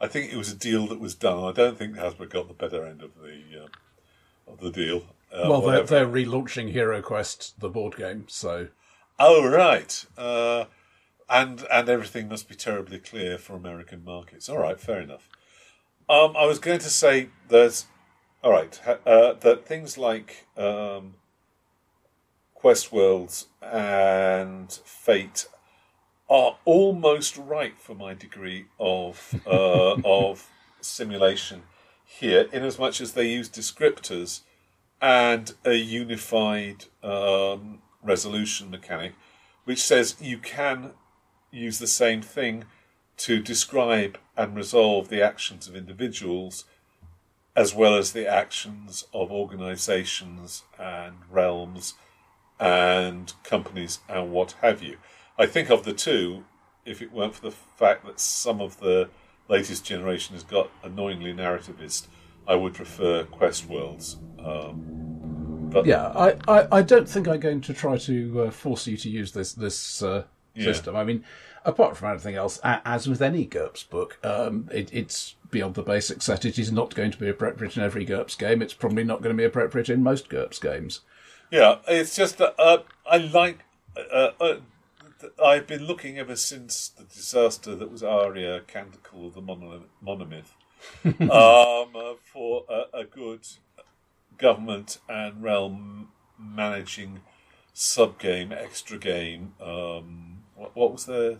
[0.00, 1.44] I think it was a deal that was done.
[1.44, 3.70] I don't think Hasbro got the better end of the um,
[4.48, 5.04] of the deal.
[5.32, 8.68] Uh, well, they're, they're relaunching Hero Quest, the board game, so
[9.18, 10.66] Oh right, uh,
[11.28, 14.48] and and everything must be terribly clear for American markets.
[14.48, 15.28] All right, fair enough.
[16.08, 17.86] Um, I was going to say there's
[18.42, 21.14] all right uh, that things like um,
[22.54, 25.48] Quest Worlds and Fate
[26.28, 30.48] are almost right for my degree of uh, of
[30.80, 31.64] simulation
[32.04, 34.42] here, in as much as they use descriptors
[35.00, 39.12] and a unified um, resolution mechanic,
[39.64, 40.92] which says you can
[41.56, 42.64] use the same thing
[43.18, 46.64] to describe and resolve the actions of individuals
[47.56, 51.94] as well as the actions of organizations and realms
[52.60, 54.98] and companies and what have you.
[55.38, 56.44] I think of the two,
[56.84, 59.08] if it weren't for the fact that some of the
[59.48, 62.08] latest generation has got annoyingly narrativist,
[62.46, 64.16] I would prefer Quest Worlds.
[64.38, 68.86] Um, but yeah, I, I, I don't think I'm going to try to uh, force
[68.86, 70.24] you to use this this uh,
[70.56, 70.64] Yeah.
[70.64, 70.96] system.
[70.96, 71.24] I mean,
[71.64, 76.22] apart from anything else, as with any GURPS book, um, it, it's beyond the basic
[76.22, 76.44] set.
[76.44, 78.62] It is not going to be appropriate in every GURPS game.
[78.62, 81.00] It's probably not going to be appropriate in most GURPS games.
[81.50, 82.78] Yeah, it's just that uh,
[83.08, 83.60] I like.
[83.96, 84.56] Uh, uh,
[85.42, 90.52] I've been looking ever since the disaster that was Aria Canticle of the Mono- Monomyth
[91.04, 93.46] um, uh, for a, a good
[94.38, 97.20] government and realm managing
[97.72, 99.54] sub game, extra game.
[99.60, 100.25] Um,
[100.56, 101.38] what, what was the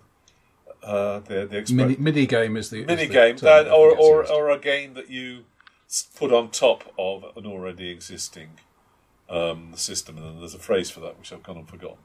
[0.82, 3.96] uh, the the exp- Mini, mini game is the is mini the game that, or
[3.96, 5.44] or, or a game that you
[6.14, 8.50] put on top of an already existing
[9.28, 11.98] um, system, and then there's a phrase for that which I've gone and forgotten.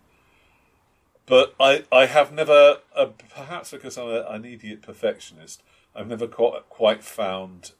[1.25, 5.63] But I, I have never, uh, perhaps because I'm a, an idiot perfectionist,
[5.95, 7.71] I've never quite, quite found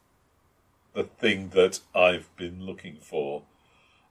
[0.94, 3.42] the thing that I've been looking for.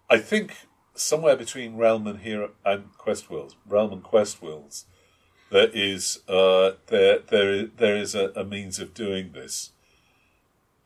[0.10, 4.86] I think somewhere between Realm and Hero and Quest Worlds, Realm and Quest Worlds,
[5.52, 9.72] there is uh, there there there is a, a means of doing this.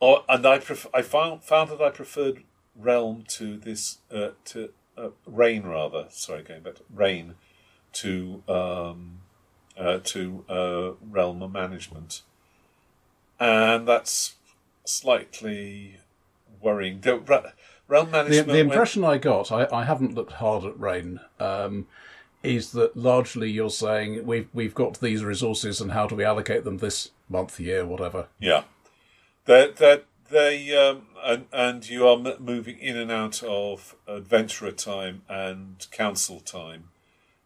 [0.02, 2.42] Oh, and I pref- I found found that I preferred
[2.74, 6.06] Realm to this uh, to uh, Reign rather.
[6.10, 7.34] Sorry, going back to Reign
[7.94, 9.20] to um,
[9.78, 12.22] uh, to uh, Realm management,
[13.40, 14.34] and that's
[14.84, 15.98] slightly
[16.60, 17.00] worrying.
[17.00, 17.52] The,
[17.88, 18.48] Realm management.
[18.48, 21.86] the went- impression I got, I, I haven't looked hard at Reign, um,
[22.46, 26.64] is that largely you're saying we've we've got these resources and how do we allocate
[26.64, 28.28] them this month, year, whatever.
[28.38, 28.62] Yeah,
[29.44, 35.22] that that they um, and and you are moving in and out of adventurer time
[35.28, 36.90] and council time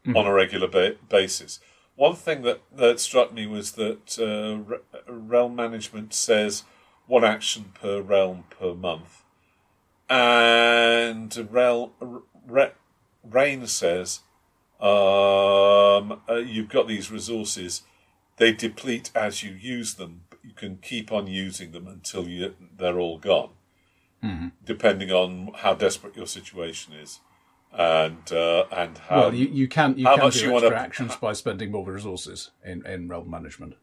[0.07, 1.61] on a regular ba- basis.
[1.97, 6.65] One thing that, that struck me was that uh, re- realm management says
[7.07, 9.23] one action per realm per month,
[10.09, 11.91] and realm
[12.47, 12.71] re,
[13.23, 14.21] Reign says
[14.81, 17.83] um, uh, you've got these resources
[18.37, 22.55] they deplete as you use them, but you can keep on using them until you,
[22.79, 23.51] they're all gone,
[24.65, 27.21] depending on how desperate your situation is,
[27.73, 29.21] and uh, and how.
[29.21, 31.71] well, you, you can you how can much do you extra wanna- actions by spending
[31.71, 33.75] more resources in, in realm management.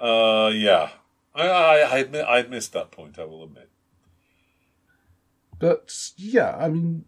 [0.00, 0.90] uh, yeah,
[1.34, 3.18] I, I, I admit I missed that point.
[3.18, 3.68] I will admit.
[5.58, 7.04] But yeah, I mean,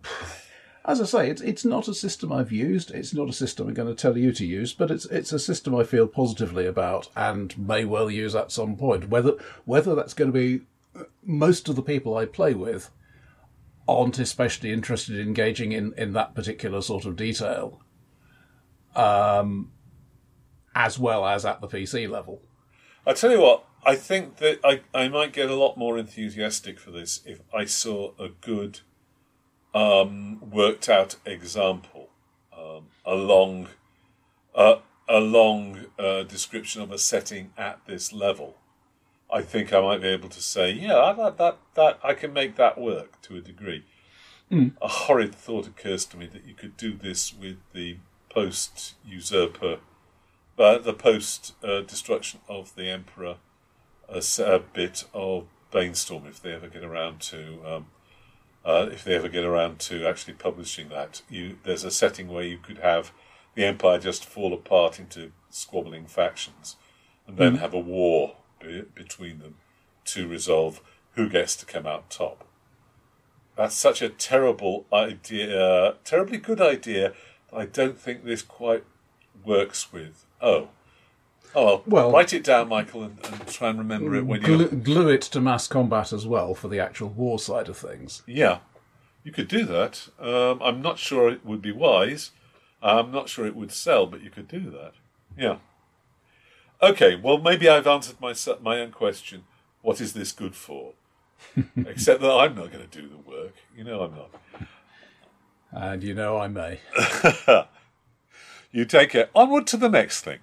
[0.84, 2.90] as I say, it's it's not a system I've used.
[2.90, 5.38] It's not a system I'm going to tell you to use, but it's it's a
[5.38, 9.08] system I feel positively about and may well use at some point.
[9.08, 9.32] Whether
[9.64, 10.64] whether that's going to be
[11.24, 12.90] most of the people I play with
[13.88, 17.80] aren't especially interested in engaging in, in that particular sort of detail,
[18.94, 19.72] um,
[20.74, 22.42] as well as at the PC level.
[23.06, 26.78] I tell you what, I think that I, I might get a lot more enthusiastic
[26.78, 28.80] for this if I saw a good,
[29.74, 32.08] um, worked out example,
[32.56, 33.68] um, a long,
[34.54, 34.76] uh,
[35.08, 38.56] a long uh, description of a setting at this level.
[39.30, 42.56] I think I might be able to say, yeah, that that that I can make
[42.56, 43.84] that work to a degree.
[44.50, 44.72] Mm.
[44.80, 47.98] A horrid thought occurs to me that you could do this with the
[48.30, 49.78] post usurper,
[50.58, 53.36] uh, the post uh, destruction of the emperor,
[54.08, 57.60] a, a, bit of Banestorm if they ever get around to.
[57.66, 57.86] Um,
[58.64, 62.44] uh, if they ever get around to actually publishing that, you there's a setting where
[62.44, 63.12] you could have
[63.54, 66.76] the empire just fall apart into squabbling factions,
[67.26, 67.60] and then Mm.
[67.60, 69.56] have a war be- between them
[70.04, 70.80] to resolve
[71.14, 72.44] who gets to come out top.
[73.56, 77.14] That's such a terrible idea, terribly good idea.
[77.50, 78.84] That I don't think this quite
[79.44, 80.26] works with.
[80.40, 80.68] Oh,
[81.54, 84.46] oh, Well- write it down, Michael, and, and try and remember it when you.
[84.46, 88.22] Glue, glue it to mass combat as well for the actual war side of things.
[88.26, 88.58] Yeah,
[89.24, 90.08] you could do that.
[90.18, 92.30] Um, I'm not sure it would be wise.
[92.82, 94.92] I'm not sure it would sell, but you could do that.
[95.36, 95.56] Yeah.
[96.80, 99.44] Okay, well, maybe I've answered my my own question.
[99.82, 100.92] What is this good for?
[101.76, 103.54] Except that I'm not going to do the work.
[103.76, 104.30] You know, I'm not.
[105.70, 106.80] And you know I may.
[108.70, 109.30] You take it.
[109.34, 110.40] Onward to the next thing.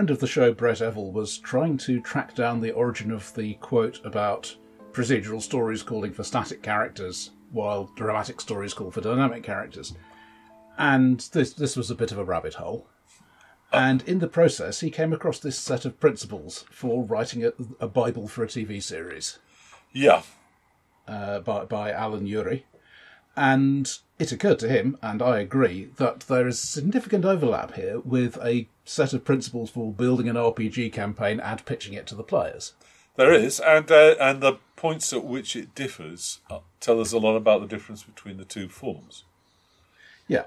[0.00, 3.52] Friend of the show, Brett Evill, was trying to track down the origin of the
[3.56, 4.56] quote about
[4.92, 9.92] procedural stories calling for static characters, while dramatic stories call for dynamic characters.
[10.78, 12.88] And this this was a bit of a rabbit hole.
[13.74, 17.86] And in the process, he came across this set of principles for writing a, a
[17.86, 19.38] Bible for a TV series
[19.92, 20.22] Yeah.
[21.06, 22.64] uh, by, by Alan Ury.
[23.36, 28.36] And it occurred to him, and I agree, that there is significant overlap here with
[28.44, 32.74] a set of principles for building an RPG campaign and pitching it to the players.
[33.16, 36.40] There is, and uh, and the points at which it differs
[36.80, 39.24] tell us a lot about the difference between the two forms.
[40.26, 40.44] Yeah.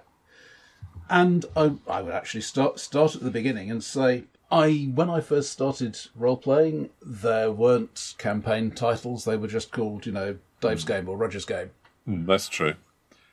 [1.10, 5.20] And I, I would actually start start at the beginning and say I when I
[5.20, 10.86] first started role playing, there weren't campaign titles; they were just called, you know, Dave's
[10.86, 11.72] game or Roger's game.
[12.08, 12.76] Mm, that's true.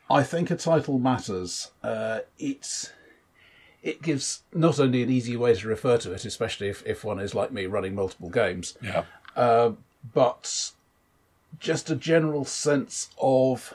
[0.09, 1.71] I think a title matters.
[1.83, 2.91] Uh, it's
[3.83, 7.18] it gives not only an easy way to refer to it, especially if, if one
[7.18, 9.05] is like me running multiple games, Yeah.
[10.14, 10.73] but
[11.59, 13.75] just a general sense of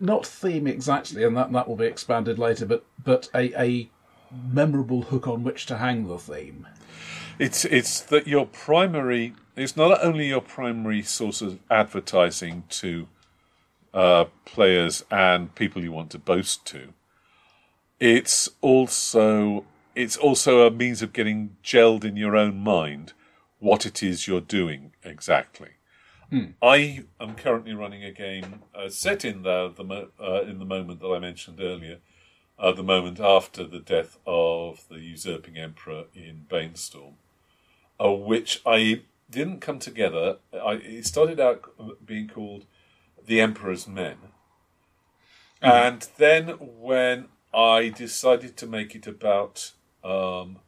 [0.00, 3.88] not theme exactly, and that that will be expanded later, but but a, a
[4.52, 6.66] memorable hook on which to hang the theme.
[7.38, 13.06] It's it's that your primary it's not only your primary source of advertising to
[13.96, 16.92] uh, players and people you want to boast to.
[17.98, 23.14] It's also it's also a means of getting gelled in your own mind
[23.58, 25.70] what it is you're doing exactly.
[26.60, 30.66] I am currently running a game uh, set in the, the mo- uh, in the
[30.66, 31.98] moment that I mentioned earlier,
[32.58, 37.14] uh, the moment after the death of the usurping emperor in Banestorm,
[37.98, 40.36] uh, which I didn't come together.
[40.52, 41.64] I, it started out
[42.04, 42.66] being called
[43.26, 44.16] The Emperor's Men,
[45.60, 49.72] and then when I decided to make it about
[50.04, 50.58] um,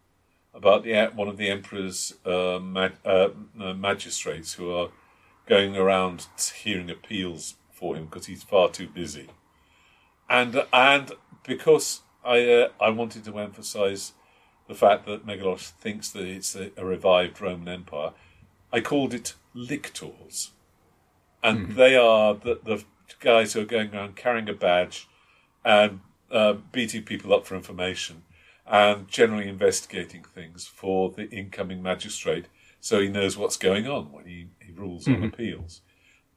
[0.55, 3.29] about the one of the emperor's uh, uh,
[3.61, 4.89] uh, magistrates who are
[5.47, 9.29] going around hearing appeals for him because he's far too busy,
[10.29, 11.13] and and
[11.47, 14.13] because I uh, I wanted to emphasise
[14.67, 18.13] the fact that Megalos thinks that it's a, a revived Roman Empire,
[18.73, 20.51] I called it lictors,
[21.43, 22.85] and they are the the
[23.21, 25.09] guys who are going around carrying a badge
[25.65, 28.23] and uh, beating people up for information
[28.67, 32.47] and generally investigating things for the incoming magistrate
[32.81, 35.81] so he knows what's going on when he, he rules on appeals.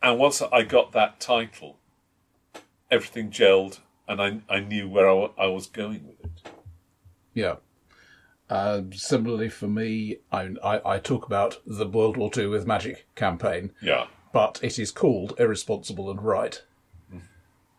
[0.02, 1.78] And once I got that title,
[2.90, 6.52] everything gelled and I, I knew where I, I was going with it.
[7.34, 7.58] Yeah.
[8.50, 13.06] Uh, similarly, for me, I, I, I talk about the World War II with Magic
[13.16, 14.08] campaign, Yeah.
[14.34, 16.62] But it is called Irresponsible and Right,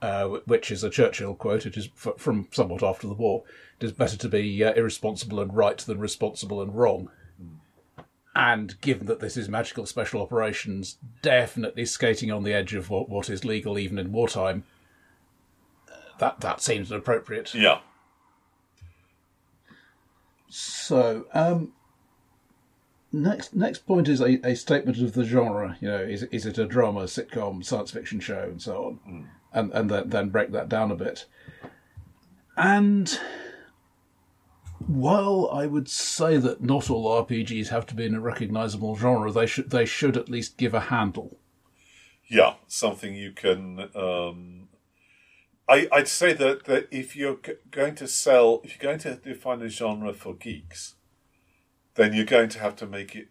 [0.01, 1.67] uh, which is a Churchill quote.
[1.67, 3.45] It is f- from somewhat after the war.
[3.81, 7.11] It is better to be uh, irresponsible and right than responsible and wrong.
[8.35, 13.09] And given that this is magical special operations, definitely skating on the edge of what,
[13.09, 14.65] what is legal even in wartime,
[15.91, 17.55] uh, that that seems appropriate.
[17.55, 17.81] Yeah.
[20.49, 21.73] So, um,
[23.13, 25.77] next next point is a, a statement of the genre.
[25.81, 29.27] You know, is is it a drama, sitcom, science fiction show, and so on, mm.
[29.53, 31.27] and and then, then break that down a bit.
[32.57, 33.19] And
[34.87, 39.31] while I would say that not all RPGs have to be in a recognizable genre,
[39.31, 41.39] they should they should at least give a handle.
[42.29, 43.91] Yeah, something you can.
[43.95, 44.69] Um,
[45.69, 47.39] I, I'd say that, that if you're
[47.71, 50.95] going to sell, if you're going to define a genre for geeks,
[51.95, 53.29] then you're going to have to make it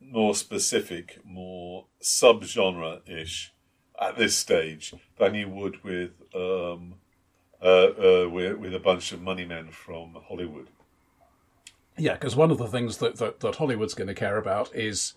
[0.00, 3.52] more specific, more subgenre ish
[4.00, 6.94] at this stage than you would with um,
[7.62, 10.68] uh, uh, with, with a bunch of money men from Hollywood.
[11.98, 15.12] Yeah, because one of the things that, that, that Hollywood's going to care about is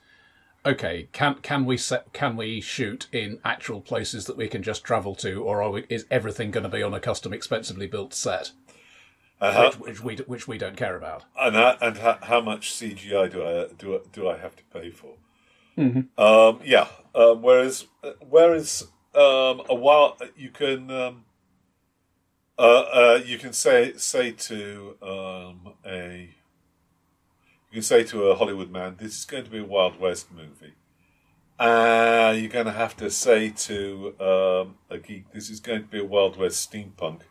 [0.66, 4.84] okay, can can we set can we shoot in actual places that we can just
[4.84, 8.52] travel to, or we, is everything going to be on a custom, expensively built set,
[9.44, 11.26] uh, which, which, we which we don't care about?
[11.40, 14.64] And how, and how, how much CGI do I do I, do I have to
[14.66, 15.16] pay for?
[15.78, 16.20] Mm-hmm.
[16.22, 16.88] Um, yeah.
[17.16, 17.86] Um, whereas
[18.28, 20.90] whereas um, a while you can.
[20.92, 21.26] Um,
[22.58, 26.30] uh, uh, you can say say to um, a
[27.72, 30.32] you can say to a Hollywood man, "This is going to be a Wild West
[30.32, 30.76] movie,"
[31.60, 35.88] uh, you're going to have to say to um, a geek, "This is going to
[35.88, 37.22] be a Wild West steampunk.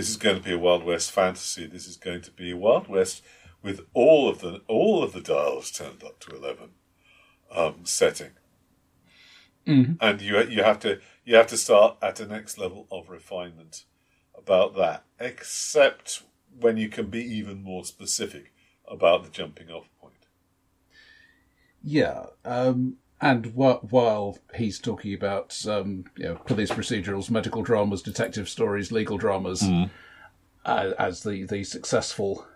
[0.00, 1.66] This is going to be a Wild West fantasy.
[1.66, 3.22] This is going to be a Wild West
[3.62, 6.70] with all of the all of the dials turned up to eleven
[7.54, 8.30] um, setting."
[9.66, 9.92] Mm-hmm.
[10.00, 13.84] And you you have to you have to start at the next level of refinement
[14.34, 16.22] about that, except
[16.58, 18.54] when you can be even more specific
[18.88, 20.28] about the jumping off point.
[21.82, 28.02] Yeah, um, and wh- while he's talking about um, you know, police procedurals, medical dramas,
[28.02, 29.90] detective stories, legal dramas, mm.
[30.64, 32.46] uh, as the, the successful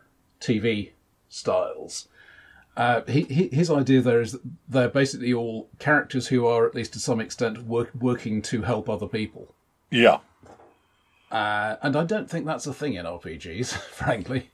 [0.40, 0.92] TV
[1.28, 2.08] styles,
[2.76, 6.74] uh, he, he, his idea there is that they're basically all characters who are, at
[6.74, 9.54] least to some extent, work, working to help other people.
[9.90, 10.18] Yeah.
[11.30, 14.50] Uh, and I don't think that's a thing in RPGs, frankly.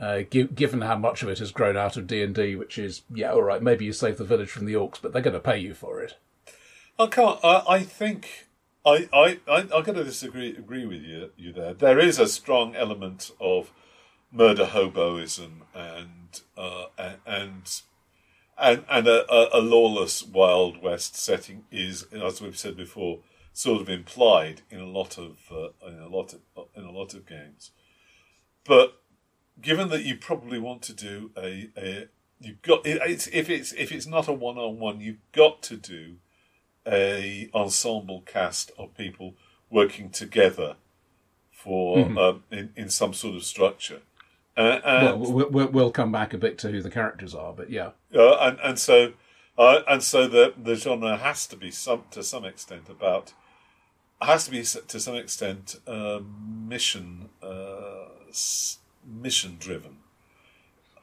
[0.00, 3.02] Uh, given how much of it has grown out of D and D, which is
[3.12, 5.40] yeah, all right, maybe you save the village from the orcs, but they're going to
[5.40, 6.16] pay you for it.
[6.98, 7.38] I can't.
[7.44, 8.48] I, I think
[8.84, 11.74] I I I I'm going to disagree agree with you you there.
[11.74, 13.72] There is a strong element of
[14.32, 16.86] murder hoboism and uh,
[17.26, 17.82] and
[18.56, 23.20] and and a, a, lawless wild west setting is, as we've said before,
[23.52, 27.14] sort of implied in a lot of uh, in a lot of in a lot
[27.14, 27.70] of games.
[28.64, 28.99] But
[29.60, 32.08] given that you probably want to do a, a
[32.40, 35.76] you've got it's, if it's if it's not a one on one, you've got to
[35.76, 36.16] do
[36.86, 39.34] a ensemble cast of people
[39.70, 40.76] working together
[41.52, 42.18] for mm-hmm.
[42.18, 44.00] um, in in some sort of structure.
[44.56, 44.80] Uh,
[45.16, 48.36] well, we'll, we'll come back a bit to who the characters are, but yeah, uh,
[48.40, 49.12] and and so
[49.56, 53.32] uh, and so the the genre has to be some to some extent about
[54.20, 58.08] has to be to some extent um, mission uh,
[59.10, 59.96] mission driven.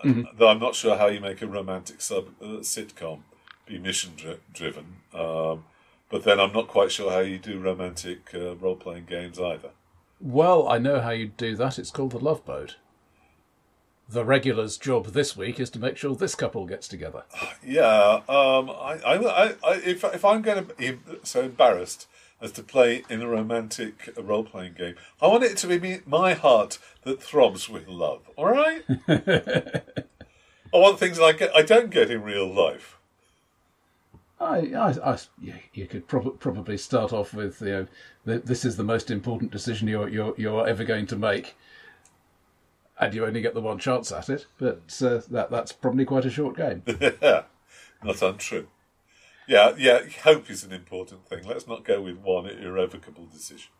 [0.03, 0.37] Mm-hmm.
[0.37, 3.21] Though I'm not sure how you make a romantic sub uh, sitcom
[3.65, 4.97] be mission dri- driven.
[5.13, 5.65] Um,
[6.09, 9.71] but then I'm not quite sure how you do romantic uh, role playing games either.
[10.19, 11.77] Well, I know how you do that.
[11.77, 12.77] It's called the Love Boat.
[14.09, 17.23] The regular's job this week is to make sure this couple gets together.
[17.61, 22.07] Yeah, um, I, I, I, if if I'm going to be so embarrassed
[22.41, 24.95] as to play in a romantic role playing game.
[25.21, 28.29] I want it to be me, my heart that throbs with love.
[28.35, 28.83] All right.
[30.73, 32.97] I want things like I don't get in real life.
[34.39, 35.17] I, I, I
[35.73, 37.87] you could prob- probably start off with you
[38.25, 41.55] know this is the most important decision you're you're you're ever going to make,
[42.99, 44.45] and you only get the one chance at it.
[44.59, 46.83] But uh, that that's probably quite a short game.
[48.03, 48.67] Not untrue.
[49.47, 50.01] Yeah, yeah.
[50.23, 51.43] Hope is an important thing.
[51.45, 53.71] Let's not go with one irrevocable decision.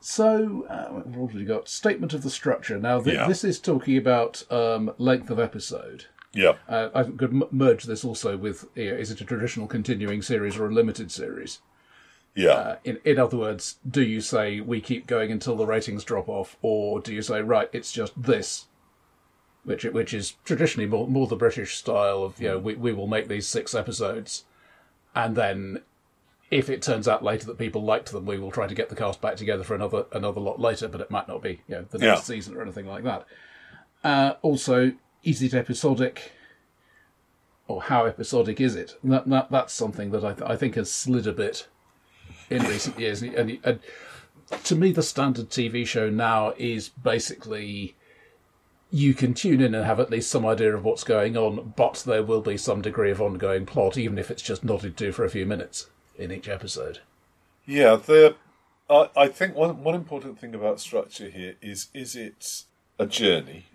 [0.00, 1.68] So, uh, what have we got?
[1.68, 2.78] Statement of the structure.
[2.78, 3.26] Now, th- yeah.
[3.26, 6.06] this is talking about um, length of episode.
[6.32, 6.54] Yeah.
[6.68, 10.22] Uh, I could m- merge this also with you know, is it a traditional continuing
[10.22, 11.60] series or a limited series?
[12.34, 12.50] Yeah.
[12.50, 16.28] Uh, in, in other words, do you say we keep going until the ratings drop
[16.28, 18.66] off, or do you say, right, it's just this
[19.64, 23.06] which which is traditionally more, more the British style of you know we we will
[23.06, 24.44] make these six episodes,
[25.14, 25.82] and then
[26.50, 28.96] if it turns out later that people liked them, we will try to get the
[28.96, 31.86] cast back together for another another lot later, but it might not be you know
[31.90, 32.34] the next yeah.
[32.34, 33.26] season or anything like that.
[34.02, 34.92] Uh, also,
[35.22, 36.32] is it episodic?
[37.66, 38.96] Or how episodic is it?
[39.04, 41.68] that, that that's something that I, th- I think has slid a bit
[42.48, 43.20] in recent years.
[43.20, 43.80] And, and, and
[44.64, 47.94] to me, the standard TV show now is basically
[48.90, 52.02] you can tune in and have at least some idea of what's going on, but
[52.06, 55.24] there will be some degree of ongoing plot, even if it's just nodded to for
[55.24, 57.00] a few minutes in each episode.
[57.66, 58.36] Yeah, the
[58.88, 62.64] I, I think one one important thing about structure here is is it
[62.98, 63.66] a journey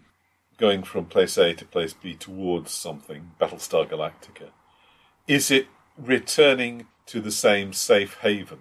[0.57, 4.49] going from place A to place B towards something, Battlestar Galactica?
[5.28, 8.59] Is it returning to the same safe haven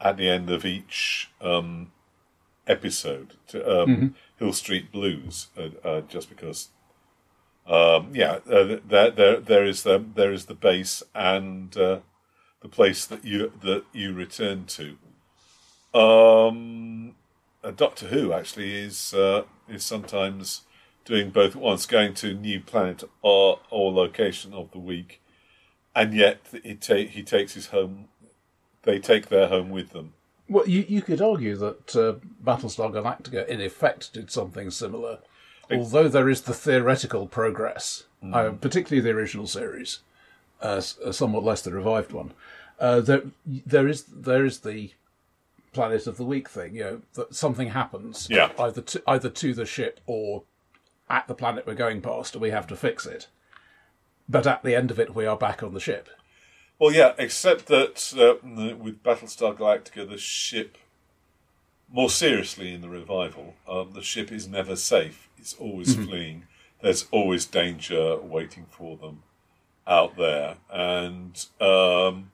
[0.00, 1.92] at the end of each um,
[2.66, 4.06] episode to um, mm-hmm.
[4.42, 5.46] Hill Street Blues?
[5.56, 6.68] Uh, uh, just because,
[7.64, 12.02] um, yeah, uh, there, there there is the there is the base and the
[12.68, 14.96] place that you that you return to.
[15.96, 17.14] Um,
[17.76, 20.62] Doctor Who actually is uh, is sometimes
[21.04, 25.20] doing both at once, going to new planet or, or location of the week,
[25.94, 28.08] and yet he, ta- he takes his home.
[28.82, 30.14] They take their home with them.
[30.48, 32.14] Well, you you could argue that uh,
[32.44, 35.18] Battlestar Galactica, in effect, did something similar,
[35.70, 38.34] although there is the theoretical progress, mm.
[38.34, 40.00] uh, particularly the original series,
[40.60, 42.32] uh, somewhat less the revived one.
[42.78, 44.92] Uh, there there is there is the
[45.72, 46.74] planet of the week thing.
[46.74, 48.50] You know that something happens, yeah.
[48.58, 50.42] either to, either to the ship or
[51.08, 53.28] at the planet we're going past, and we have to fix it.
[54.28, 56.08] But at the end of it, we are back on the ship.
[56.78, 58.44] Well, yeah, except that uh,
[58.76, 60.76] with Battlestar Galactica, the ship,
[61.90, 65.28] more seriously in the revival, um, the ship is never safe.
[65.38, 66.08] It's always mm-hmm.
[66.08, 66.46] fleeing.
[66.80, 69.22] There's always danger waiting for them
[69.86, 72.32] out there, and um,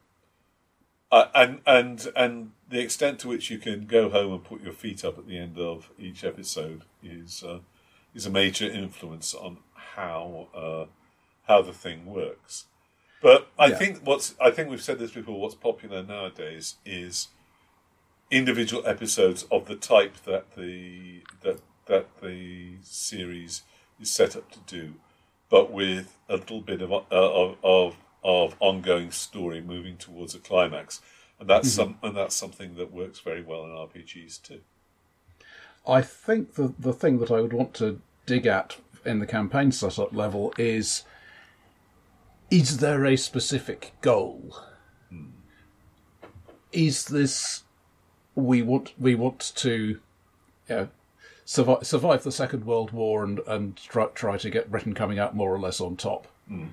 [1.11, 5.05] and and and the extent to which you can go home and put your feet
[5.05, 7.61] up at the end of each episode is uh,
[8.14, 10.86] is a major influence on how uh,
[11.47, 12.66] how the thing works.
[13.21, 13.77] But I yeah.
[13.77, 15.41] think what's I think we've said this before.
[15.41, 17.29] What's popular nowadays is
[18.31, 23.62] individual episodes of the type that the that that the series
[24.01, 24.95] is set up to do,
[25.49, 30.39] but with a little bit of uh, of, of of ongoing story moving towards a
[30.39, 31.01] climax,
[31.41, 31.93] and that's mm-hmm.
[31.93, 34.61] some and that's something that works very well in RPGs too.
[35.87, 39.73] I think the the thing that I would want to dig at in the campaign
[39.73, 41.05] setup level is
[42.51, 44.57] is there a specific goal?
[46.72, 47.64] Is this
[48.34, 49.99] we want we want to
[50.68, 50.88] you know,
[51.44, 55.34] survive survive the Second World War and and try try to get Britain coming out
[55.34, 56.66] more or less on top, hmm.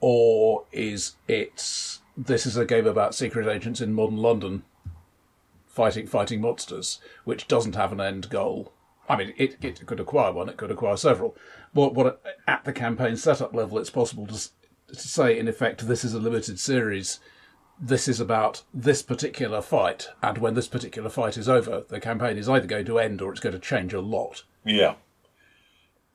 [0.00, 4.62] or is it this is a game about secret agents in modern London
[5.66, 8.72] fighting fighting monsters, which doesn't have an end goal.
[9.08, 11.36] I mean, it, it could acquire one, it could acquire several.
[11.74, 14.48] But what at the campaign setup level, it's possible to
[14.94, 17.20] to say, in effect, this is a limited series.
[17.78, 22.38] This is about this particular fight, and when this particular fight is over, the campaign
[22.38, 24.44] is either going to end or it's going to change a lot.
[24.64, 24.94] Yeah.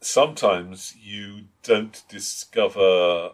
[0.01, 3.31] Sometimes you don't discover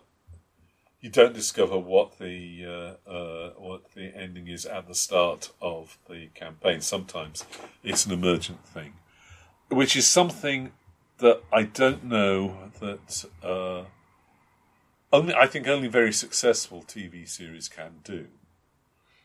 [1.06, 6.00] you don't discover what the uh, uh, what the ending is at the start of
[6.10, 6.82] the campaign.
[6.82, 7.46] Sometimes
[7.84, 8.94] it's an emergent thing,
[9.70, 10.72] which is something
[11.20, 13.84] that I don't know that uh,
[15.12, 18.28] only I think only very successful TV series can do.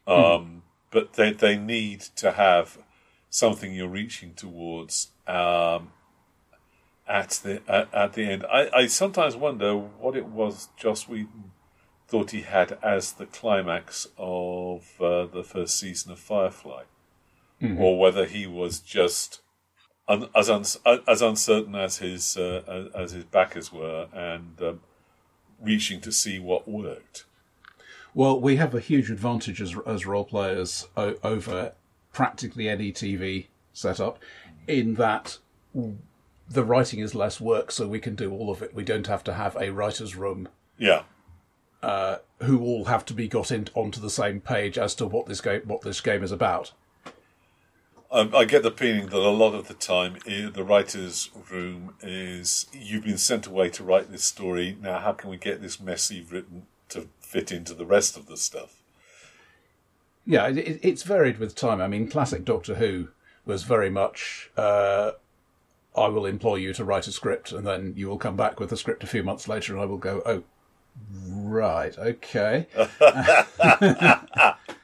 [0.06, 0.12] Hmm.
[0.12, 2.78] Um, But they they need to have
[3.28, 5.92] something you're reaching towards um,
[7.06, 8.44] at the at, at the end.
[8.50, 11.52] I, I sometimes wonder what it was Joss Whedon
[12.08, 16.82] thought he had as the climax of uh, the first season of Firefly,
[17.62, 17.80] mm-hmm.
[17.80, 19.40] or whether he was just
[20.08, 24.80] un- as un- as uncertain as his uh, as his backers were, and um,
[25.60, 27.24] reaching to see what worked.
[28.14, 31.72] Well, we have a huge advantage as as role players o- over
[32.12, 34.18] practically any TV setup,
[34.66, 35.38] in that
[36.48, 38.74] the writing is less work, so we can do all of it.
[38.74, 40.48] We don't have to have a writer's room.
[40.76, 41.02] Yeah
[41.82, 45.26] uh, who all have to be got in, onto the same page as to what
[45.26, 46.72] this game what this game is about.
[48.12, 52.66] Um, I get the feeling that a lot of the time the writer's room is
[52.72, 54.76] you've been sent away to write this story.
[54.80, 58.26] Now, how can we get this mess you've written to fit into the rest of
[58.26, 58.82] the stuff?
[60.26, 61.80] Yeah, it, it's varied with time.
[61.80, 63.08] I mean, classic Doctor Who
[63.46, 65.12] was very much uh,
[65.96, 68.72] I will employ you to write a script, and then you will come back with
[68.72, 70.42] a script a few months later, and I will go, oh,
[71.12, 71.96] Right.
[71.98, 72.66] Okay.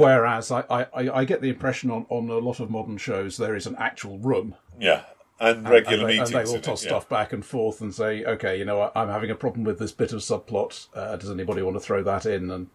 [0.00, 3.54] Whereas I, I, I get the impression on, on a lot of modern shows there
[3.54, 4.54] is an actual room.
[4.78, 5.02] Yeah.
[5.38, 6.34] And regular and, and meetings.
[6.34, 9.08] And they will toss it, stuff back and forth and say, okay, you know, I'm
[9.08, 10.88] having a problem with this bit of subplot.
[10.94, 12.50] Uh, does anybody want to throw that in?
[12.50, 12.68] And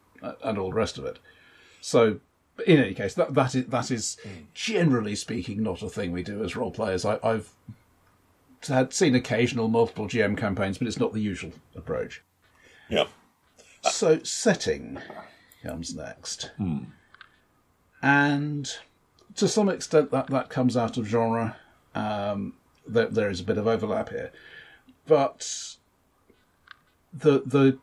[0.44, 1.20] and all the rest of it.
[1.82, 2.20] So,
[2.66, 4.46] in any case, that that is that is mm.
[4.54, 7.06] generally speaking not a thing we do as role players.
[7.06, 7.52] I, I've
[8.68, 12.24] had seen occasional multiple GM campaigns, but it's not the usual approach.
[12.90, 13.06] Yeah.
[13.84, 15.00] So setting
[15.64, 16.52] comes next,
[18.06, 18.72] and
[19.36, 21.58] to some extent that that comes out of genre.
[21.96, 22.54] Um,
[22.88, 24.32] there, there is a bit of overlap here,
[25.08, 25.76] but
[27.12, 27.80] the the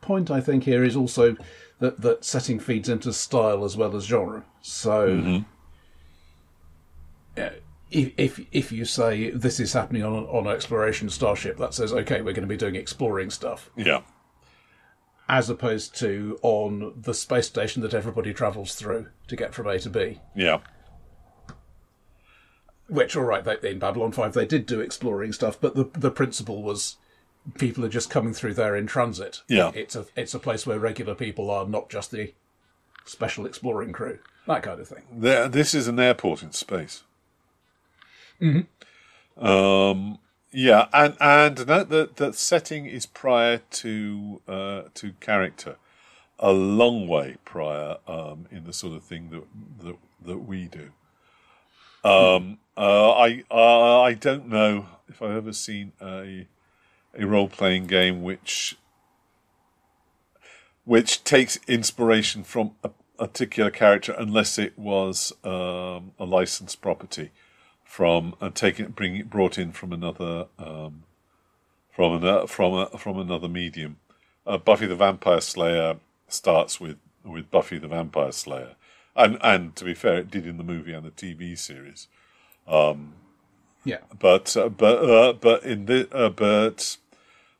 [0.00, 1.36] point I think here is also
[1.80, 4.44] that that setting feeds into style as well as genre.
[4.62, 5.06] So.
[7.36, 7.50] yeah,
[7.90, 11.92] If, if if you say this is happening on on an exploration starship, that says
[11.92, 14.02] okay, we're going to be doing exploring stuff Yeah.
[15.28, 19.78] As opposed to on the space station that everybody travels through to get from A
[19.80, 20.20] to B.
[20.34, 20.58] Yeah.
[22.88, 26.10] Which, all right, they, in Babylon 5 they did do exploring stuff, but the the
[26.10, 26.96] principle was
[27.58, 29.42] people are just coming through there in transit.
[29.48, 29.72] Yeah.
[29.74, 32.32] It's a it's a place where regular people are, not just the
[33.04, 34.18] special exploring crew.
[34.46, 35.02] That kind of thing.
[35.10, 37.02] There, this is an airport in space.
[38.40, 39.44] Mm-hmm.
[39.44, 40.18] Um,
[40.56, 45.76] yeah, and and note that that setting is prior to uh, to character,
[46.38, 49.44] a long way prior um, in the sort of thing that
[49.84, 50.92] that that we do.
[52.02, 56.46] Um, uh, I uh, I don't know if I've ever seen a
[57.14, 58.78] a role playing game which
[60.86, 62.88] which takes inspiration from a
[63.18, 67.30] particular character unless it was um, a licensed property
[67.86, 71.04] from and taken bring it brought in from another um,
[71.90, 73.96] from an, from a, from another medium.
[74.46, 75.96] Uh, Buffy the Vampire Slayer
[76.28, 78.74] starts with with Buffy the Vampire Slayer,
[79.14, 82.08] and and to be fair, it did in the movie and the TV series.
[83.84, 84.00] Yeah.
[84.18, 86.96] But uh, but uh, but in the uh, but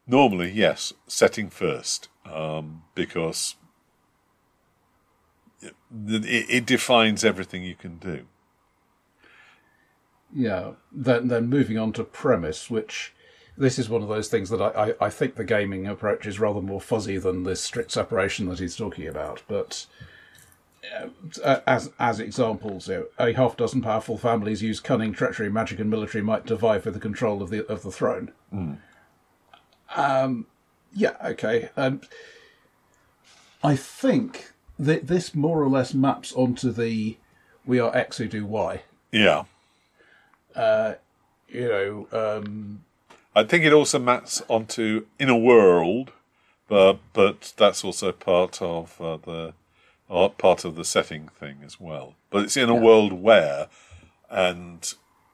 [0.07, 3.55] normally yes, setting first um, because
[5.63, 8.27] it, it defines everything you can do.
[10.35, 10.73] Yeah.
[10.93, 13.15] Then then moving on to premise, which
[13.57, 16.39] this is one of those things that I, I, I think the gaming approach is
[16.39, 19.43] rather more fuzzy than this strict separation that he's talking about.
[19.49, 19.87] But
[21.43, 25.79] uh, as as examples, you know, a half dozen powerful families use cunning, treachery, magic,
[25.81, 28.33] and military might to vie for the control of the of the throne.
[29.95, 30.47] Um,
[30.93, 31.71] yeah, okay.
[31.77, 32.01] Um,
[33.63, 37.17] I think that this more or less maps onto the
[37.65, 38.83] we are X who do Y.
[39.13, 39.45] Yeah,
[40.57, 42.85] You know, um,
[43.35, 46.13] I think it also maps onto in a world,
[46.69, 49.55] but but that's also part of uh, the
[50.11, 52.15] uh, part of the setting thing as well.
[52.31, 53.69] But it's in a world where,
[54.31, 54.93] and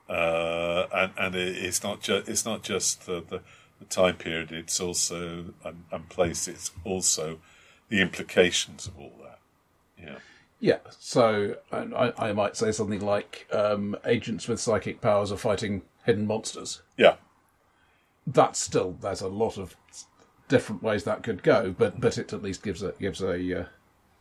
[0.09, 3.41] uh, and and it, it's not just it's not just the, the,
[3.79, 4.51] the time period.
[4.51, 6.47] It's also and, and place.
[6.47, 7.39] It's also
[7.89, 9.39] the implications of all that.
[9.97, 10.17] Yeah.
[10.63, 15.81] Yeah, so I, I might say something like um, agents with psychic powers are fighting
[16.05, 16.81] hidden monsters.
[16.95, 17.15] Yeah.
[18.25, 19.75] That's still there's a lot of
[20.47, 23.65] different ways that could go, but but it at least gives a gives a uh,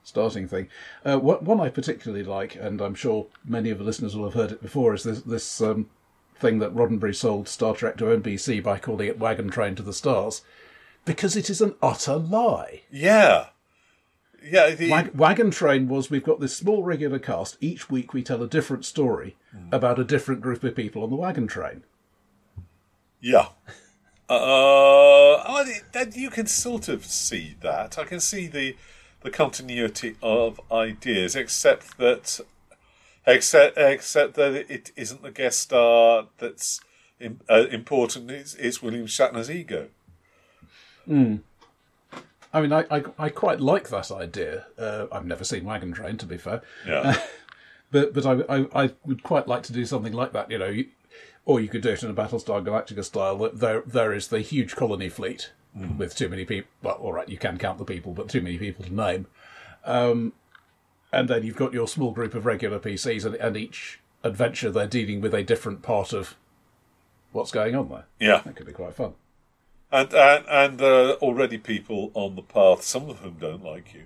[0.02, 0.66] starting thing.
[1.04, 4.34] Uh, what, one I particularly like, and I'm sure many of the listeners will have
[4.34, 5.90] heard it before, is this this um,
[6.34, 9.92] thing that Roddenberry sold Star Trek to NBC by calling it Wagon Train to the
[9.92, 10.42] Stars,
[11.04, 12.82] because it is an utter lie.
[12.90, 13.50] Yeah.
[14.44, 14.70] Yeah.
[14.74, 17.56] The, Wag- Wagon Train was we've got this small regular cast.
[17.60, 19.36] Each week we tell a different story
[19.70, 21.84] about a different group of people on the wagon train.
[23.20, 23.48] Yeah.
[24.28, 27.98] Uh, I- that you can sort of see that.
[27.98, 28.76] I can see the
[29.22, 32.40] the continuity of ideas, except that,
[33.26, 36.80] except except that it isn't the guest star that's
[37.48, 38.30] uh, important.
[38.30, 39.88] It's, it's William Shatner's ego.
[42.52, 44.66] I mean, I, I, I quite like that idea.
[44.78, 47.18] Uh, I've never seen Wagon Train, to be fair, Yeah.
[47.90, 50.50] but but I, I, I would quite like to do something like that.
[50.50, 50.88] You know, you,
[51.44, 53.38] or you could do it in a Battlestar Galactica style.
[53.38, 55.50] That there there is the huge colony fleet
[55.96, 56.70] with too many people.
[56.82, 59.26] Well, all right, you can count the people, but too many people to name.
[59.84, 60.34] Um,
[61.10, 64.86] and then you've got your small group of regular PCs, and, and each adventure they're
[64.86, 66.36] dealing with a different part of
[67.32, 68.04] what's going on there.
[68.20, 68.42] yeah.
[68.44, 69.14] That could be quite fun.
[69.92, 73.92] And and and there are already people on the path, some of whom don't like
[73.92, 74.04] you,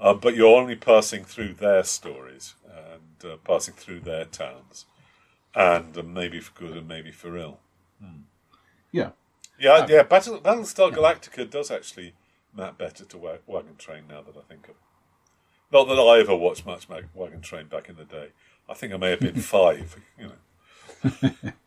[0.00, 4.86] uh, but you're only passing through their stories and uh, passing through their towns,
[5.54, 7.58] and uh, maybe for good and maybe for ill.
[8.90, 9.10] Yeah.
[9.58, 10.02] Yeah, yeah.
[10.02, 12.14] Battle Battlestar Galactica does actually
[12.54, 14.74] map better to Wa- Wagon Train now that I think of.
[15.72, 18.28] Not that I ever watched much Wagon Train back in the day.
[18.68, 19.96] I think I may have been five.
[20.18, 21.52] You know.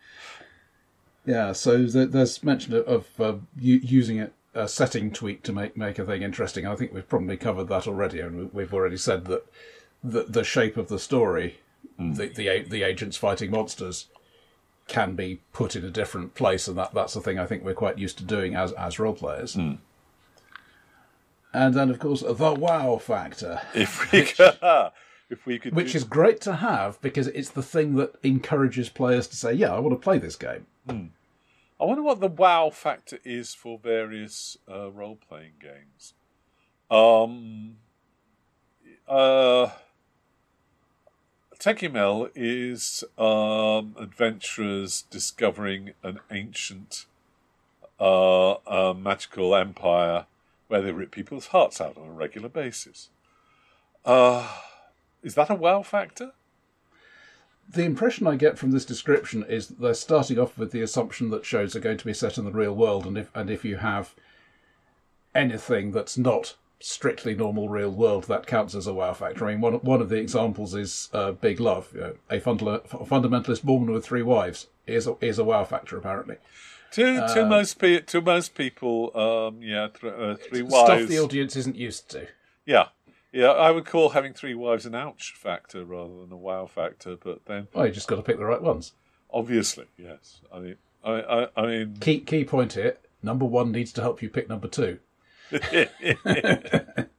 [1.26, 5.78] Yeah, so th- there's mention of, uh, u- using it, a setting tweak to make,
[5.78, 6.65] make a thing interesting.
[6.65, 9.45] I think we've probably covered that already, and we- we've already said that
[10.03, 11.59] the, the shape of the story,
[11.97, 14.07] the, the the agents fighting monsters,
[14.88, 17.74] can be put in a different place, and that, that's the thing I think we're
[17.74, 19.53] quite used to doing as as role players.
[19.55, 19.74] Hmm.
[21.53, 24.57] And then, of course, the wow factor, If we could,
[25.30, 28.89] if we could, which do- is great to have because it's the thing that encourages
[28.89, 32.71] players to say, "Yeah, I want to play this game." I wonder what the wow
[32.71, 36.13] factor is for various uh, role playing games.
[36.91, 37.77] Um,
[39.07, 39.69] uh,
[41.57, 47.05] Tekumel is um, adventurers discovering an ancient
[47.99, 50.25] uh, uh, magical empire
[50.67, 53.09] where they rip people's hearts out on a regular basis.
[54.05, 54.47] Uh,
[55.24, 56.32] is that a wow factor?
[57.72, 61.30] The impression I get from this description is that they're starting off with the assumption
[61.30, 63.63] that shows are going to be set in the real world, and if and if
[63.63, 64.15] you have
[65.36, 69.45] anything that's not strictly normal real world, that counts as a wow factor.
[69.45, 73.63] I mean, one one of the examples is uh, Big Love, you know, a fundamentalist
[73.63, 76.38] Mormon with three wives is a, is a wow factor apparently.
[76.93, 81.55] To to most pe- to most people, um, yeah, th- uh, three Stuff the audience
[81.55, 82.28] isn't used to.
[82.65, 82.88] Yeah,
[83.32, 83.47] yeah.
[83.47, 87.15] I would call having three wives an ouch factor rather than a wow factor.
[87.15, 88.93] But then, Oh, you just got to pick the right ones.
[89.32, 90.41] obviously, yes.
[90.53, 94.21] I mean, I, I, I mean, Key key point here: number one needs to help
[94.21, 94.99] you pick number two.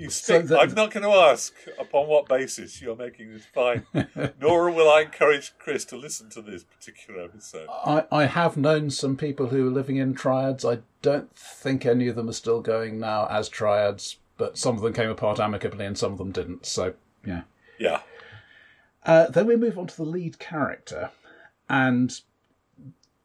[0.00, 0.46] you stick.
[0.46, 3.84] the- I'm not going to ask upon what basis you're making this fine,
[4.40, 7.68] nor will I encourage Chris to listen to this particular episode.
[7.68, 10.64] I, I have known some people who are living in triads.
[10.64, 14.82] I don't think any of them are still going now as triads, but some of
[14.82, 16.66] them came apart amicably and some of them didn't.
[16.66, 16.94] So,
[17.26, 17.42] yeah.
[17.78, 18.00] Yeah,
[19.04, 21.10] Uh, then we move on to the lead character,
[21.68, 22.20] and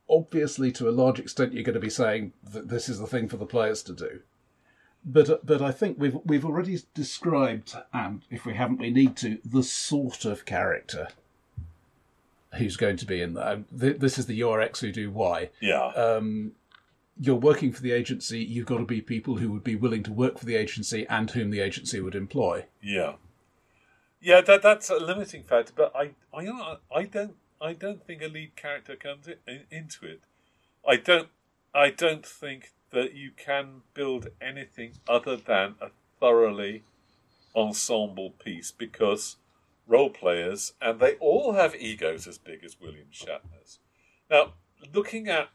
[0.09, 3.27] obviously, to a large extent, you're going to be saying that this is the thing
[3.27, 4.21] for the players to do.
[5.05, 9.37] But but I think we've we've already described, and if we haven't, we need to
[9.45, 11.09] the sort of character
[12.57, 13.63] who's going to be in there.
[13.71, 15.49] This is the are who do Y.
[15.59, 16.53] yeah, Um,
[17.19, 18.39] You're working for the agency.
[18.43, 21.29] You've got to be people who would be willing to work for the agency and
[21.29, 22.65] whom the agency would employ.
[22.81, 23.13] yeah,
[24.21, 24.41] yeah.
[24.41, 25.73] That that's a limiting factor.
[25.75, 30.21] But I, I, I don't, I don't think a lead character comes in, into it.
[30.87, 31.29] I don't,
[31.73, 35.89] I don't think that you can build anything other than a
[36.21, 36.85] thoroughly
[37.53, 39.35] ensemble piece because
[39.85, 43.79] role players and they all have egos as big as William Shatner's.
[44.31, 44.53] Now,
[44.93, 45.49] looking at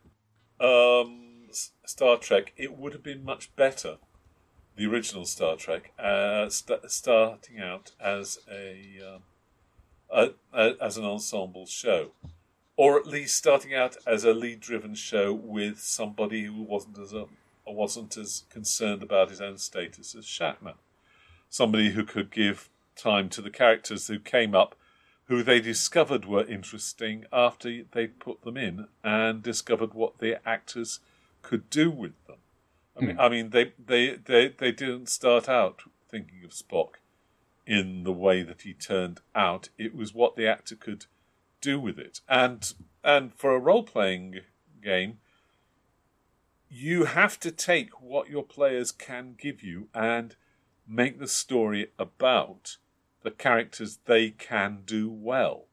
[0.61, 1.49] um,
[1.87, 3.97] Star Trek, it would have been much better,
[4.77, 9.01] the original Star Trek, uh, st- starting out as a,
[10.11, 12.11] a, a as an ensemble show,
[12.81, 17.29] or at least starting out as a lead-driven show with somebody who wasn't as um,
[17.67, 20.73] a, wasn't as concerned about his own status as Shatner,
[21.51, 24.77] somebody who could give time to the characters who came up
[25.27, 31.01] who they discovered were interesting after they put them in and discovered what the actors
[31.43, 32.39] could do with them.
[32.97, 33.21] I mean, hmm.
[33.21, 36.93] I mean, they, they, they, they didn't start out thinking of Spock
[37.67, 39.69] in the way that he turned out.
[39.77, 41.05] It was what the actor could
[41.61, 44.41] do with it, and and for a role playing
[44.83, 45.19] game,
[46.69, 50.37] you have to take what your players can give you and
[50.87, 52.77] make the story about
[53.23, 55.67] the characters they can do well.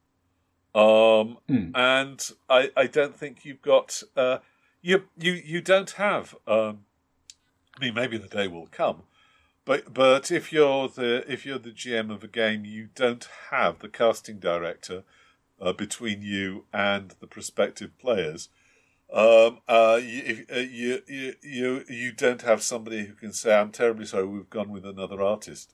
[0.75, 1.37] Um,
[1.75, 4.39] And I, I don't think you've got uh,
[4.81, 6.35] you you you don't have.
[6.45, 6.85] Um,
[7.79, 9.03] I mean, maybe the day will come,
[9.65, 13.79] but but if you're the if you're the GM of a game, you don't have
[13.79, 15.03] the casting director
[15.61, 18.49] uh, between you and the prospective players.
[19.11, 23.55] Um, uh, you, if, uh, you you you you don't have somebody who can say,
[23.57, 25.73] "I'm terribly sorry, we've gone with another artist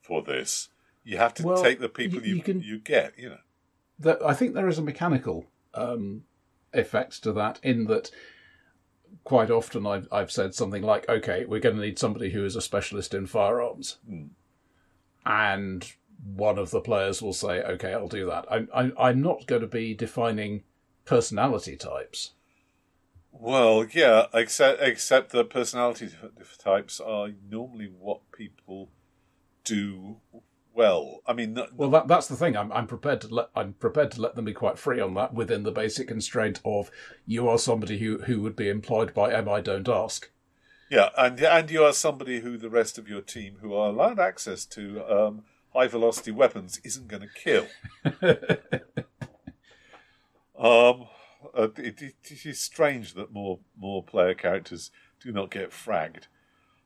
[0.00, 0.68] for this."
[1.04, 3.18] You have to Well, take the people you- you can- you get.
[3.18, 3.38] You know.
[3.98, 6.24] that I think there is a mechanical um,
[6.72, 8.10] effect to that in that
[9.24, 12.56] quite often I've, I've said something like, okay, we're going to need somebody who is
[12.56, 13.98] a specialist in firearms.
[15.24, 15.92] And
[16.24, 18.46] one of the players will say, okay, I'll do that.
[18.50, 20.62] I, I, I'm not going to be defining
[21.04, 22.32] personality types.
[23.32, 26.10] Well, yeah, except except that personality
[26.62, 28.90] types are normally what people
[29.64, 30.16] do
[30.74, 31.22] well.
[31.26, 32.56] I mean, Well, that, that's the thing.
[32.56, 35.34] I'm, I'm prepared to let I'm prepared to let them be quite free on that
[35.34, 36.90] within the basic constraint of
[37.26, 39.48] you are somebody who, who would be employed by M.
[39.48, 40.30] I Don't Ask.
[40.90, 44.20] yeah, and and you are somebody who the rest of your team, who are allowed
[44.20, 45.42] access to um,
[45.74, 47.66] high velocity weapons, isn't going to kill.
[50.58, 51.08] um,
[51.56, 56.26] uh, it, it, it is strange that more more player characters do not get fragged.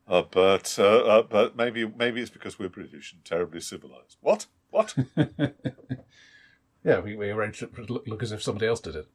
[0.09, 4.17] Uh, but uh, uh, but maybe maybe it's because we're British and terribly civilized.
[4.21, 4.47] What?
[4.71, 4.95] What?
[6.87, 9.09] Yeah, we, we arranged it to look, look as if somebody else did it.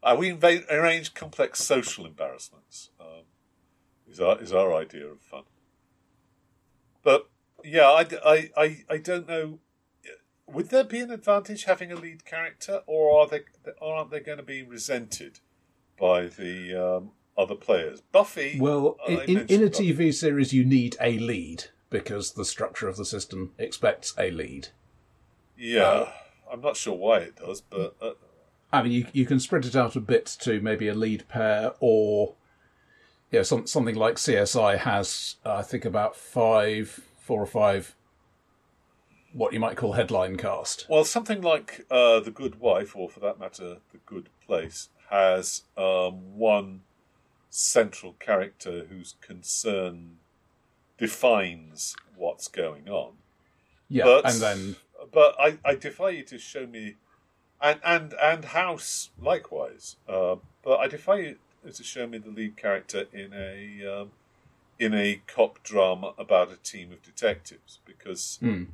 [0.00, 0.30] Uh, we
[0.70, 2.90] arrange complex social embarrassments.
[3.00, 3.24] Um,
[4.06, 5.42] is our is our idea of fun.
[7.02, 7.28] But
[7.68, 9.58] yeah, I, I, I, I don't know.
[10.46, 13.40] Would there be an advantage having a lead character, or are they
[13.82, 15.40] aren't they going to be resented
[16.00, 18.00] by the um, other players?
[18.00, 18.58] Buffy.
[18.58, 19.92] Well, in, in, in a Buffy.
[19.92, 24.68] TV series, you need a lead because the structure of the system expects a lead.
[25.56, 26.12] Yeah,
[26.50, 28.12] I'm not sure why it does, but uh,
[28.72, 31.72] I mean, you you can spread it out a bit to maybe a lead pair,
[31.80, 32.34] or
[33.30, 37.94] you know, some, something like CSI has, uh, I think, about five, four or five,
[39.34, 40.86] what you might call headline cast.
[40.88, 45.64] Well, something like uh, The Good Wife, or for that matter, The Good Place, has
[45.76, 46.80] um, one
[47.50, 50.16] central character whose concern
[50.96, 53.12] defines what's going on.
[53.90, 54.76] Yeah, But- and then
[55.12, 56.96] But I, I defy you to show me,
[57.60, 59.96] and and and House likewise.
[60.08, 61.36] Uh, but I defy you
[61.72, 64.10] to show me the lead character in a um,
[64.78, 68.64] in a cop drama about a team of detectives because hmm.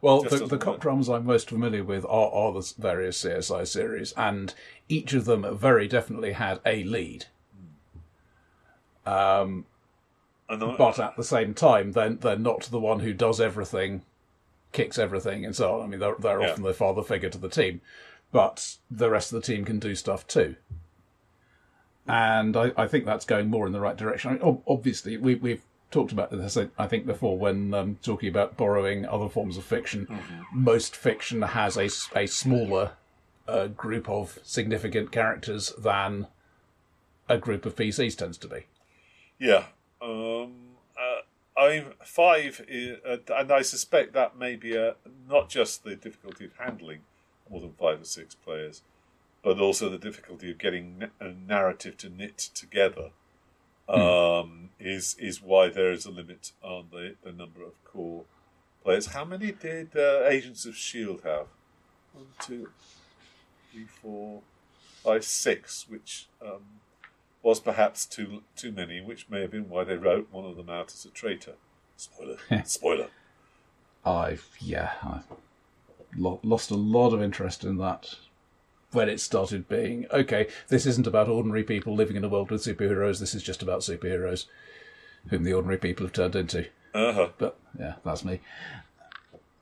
[0.00, 4.12] Well, the, the cop dramas I'm most familiar with are, are the various CSI series,
[4.16, 4.52] and
[4.88, 7.26] each of them very definitely had a lead.
[9.04, 9.08] Hmm.
[9.08, 9.66] Um,
[10.48, 14.02] and I- But at the same time, they're, they're not the one who does everything,
[14.72, 15.82] kicks everything, and so on.
[15.82, 16.50] I mean, they're, they're Yeah.
[16.50, 17.80] often the father figure to the team,
[18.32, 20.56] but the rest of the team can do stuff too.
[22.06, 24.30] And I, I think that's going more in the right direction.
[24.30, 28.28] I mean, ob- obviously, we, we've talked about this, I think, before when um, talking
[28.28, 30.08] about borrowing other forms of fiction.
[30.52, 31.88] Most fiction has a,
[32.18, 32.92] a smaller
[33.46, 36.26] uh, group of significant characters than
[37.28, 38.66] a group of PCs tends to be.
[39.38, 39.64] Yeah.
[40.00, 40.52] Um,
[40.98, 44.96] uh, I'm five, i- uh, and I suspect that may be a,
[45.28, 47.00] not just the difficulty of handling
[47.50, 48.82] more than five or six players,
[49.42, 53.10] but also the difficulty of getting a narrative to knit together.
[53.88, 58.24] Um, is is why there is a limit on the, the number of core
[58.84, 59.06] players.
[59.06, 61.46] How many did uh, Agents of Shield have?
[62.12, 62.68] One, two,
[63.70, 64.42] three, four,
[65.02, 66.80] five, six, which um,
[67.42, 70.70] was perhaps too too many, which may have been why they wrote one of them
[70.70, 71.54] out as a traitor.
[71.96, 72.36] Spoiler.
[72.64, 73.08] Spoiler.
[74.04, 75.26] I've yeah, I've
[76.16, 78.14] lo- lost a lot of interest in that
[78.92, 80.46] when it started being okay.
[80.68, 83.18] This isn't about ordinary people living in a world with superheroes.
[83.20, 84.46] This is just about superheroes,
[85.28, 86.66] whom the ordinary people have turned into.
[86.94, 87.28] Uh huh.
[87.38, 88.40] But yeah, that's me.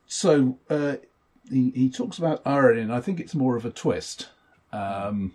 [0.07, 0.97] So uh,
[1.49, 4.29] he he talks about irony, and I think it's more of a twist.
[4.73, 5.33] Um,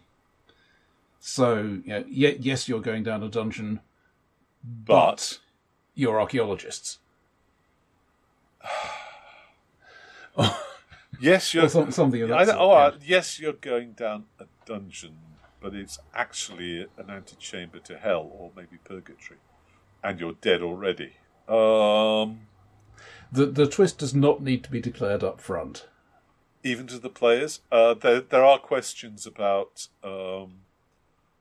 [1.21, 3.81] so you know, ye- yes, you're going down a dungeon,
[4.63, 5.39] But
[5.95, 6.99] you're archaeologists.
[11.21, 13.05] yes, you're Or some- something of that I oh, uh, yeah.
[13.17, 15.17] yes, you're going down a dungeon,
[15.61, 19.39] but it's actually an antechamber to hell or maybe purgatory,
[20.03, 21.13] and you're dead already.
[21.49, 22.47] Um,
[23.33, 25.89] The the twist does not need to be declared up front.
[26.65, 30.63] even to the players, uh, there there are questions about um,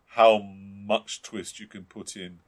[0.10, 2.40] how much twist you can put in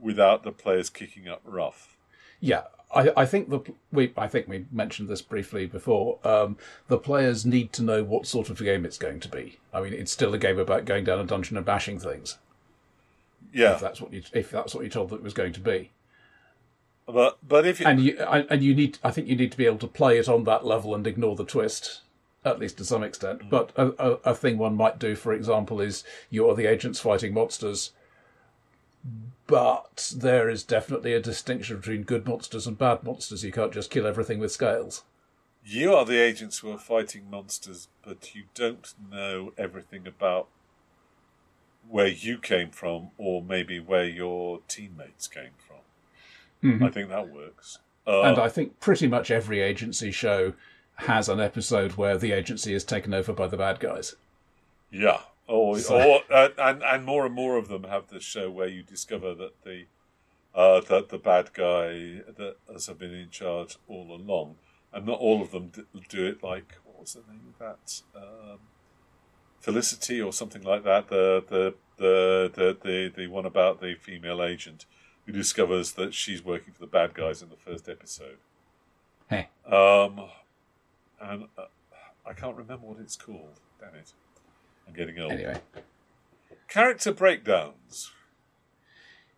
[0.00, 1.96] without the players kicking up rough.
[2.40, 2.64] Yeah,
[2.94, 3.60] I, I think the
[3.92, 6.18] we I think we mentioned this briefly before.
[6.24, 6.56] Um,
[6.88, 9.58] the players need to know what sort of game it's going to be.
[9.72, 12.38] I mean, it's still a game about going down a dungeon and bashing things.
[13.52, 15.60] Yeah, If that's what you if that's what you told that it was going to
[15.60, 15.90] be,
[17.06, 19.66] but but if you, and you and you need I think you need to be
[19.66, 22.02] able to play it on that level and ignore the twist.
[22.44, 25.80] At least to some extent, but a, a, a thing one might do, for example,
[25.80, 27.90] is you are the agents fighting monsters,
[29.46, 33.44] but there is definitely a distinction between good monsters and bad monsters.
[33.44, 35.02] You can't just kill everything with scales.
[35.64, 40.48] You are the agents who are fighting monsters, but you don't know everything about
[41.88, 46.82] where you came from, or maybe where your teammates came from.
[46.82, 47.78] I think that works.
[48.06, 50.54] Uh, And I think pretty much every agency show
[50.96, 54.16] has an episode where the agency is taken over by the bad guys.
[54.90, 58.68] yeah, or, or uh, and and more and more of them have the show where
[58.68, 59.84] you discover that the
[60.54, 64.56] uh, that the bad guy that has been in charge all along,
[64.92, 65.70] and not all of them
[66.08, 68.58] do it like what was the name of that um,
[69.60, 71.08] Felicity or something like that.
[71.08, 74.86] The the the the the, the one about the female agent
[75.26, 78.38] who discovers that she's working for the bad guys in the first episode.
[79.28, 79.48] Hey.
[79.66, 80.20] Um,
[81.20, 81.64] and uh,
[82.24, 83.60] I can't remember what it's called.
[83.80, 84.12] Damn it!
[84.86, 85.32] I'm getting old.
[85.32, 85.60] Anyway,
[86.68, 88.10] Character breakdowns.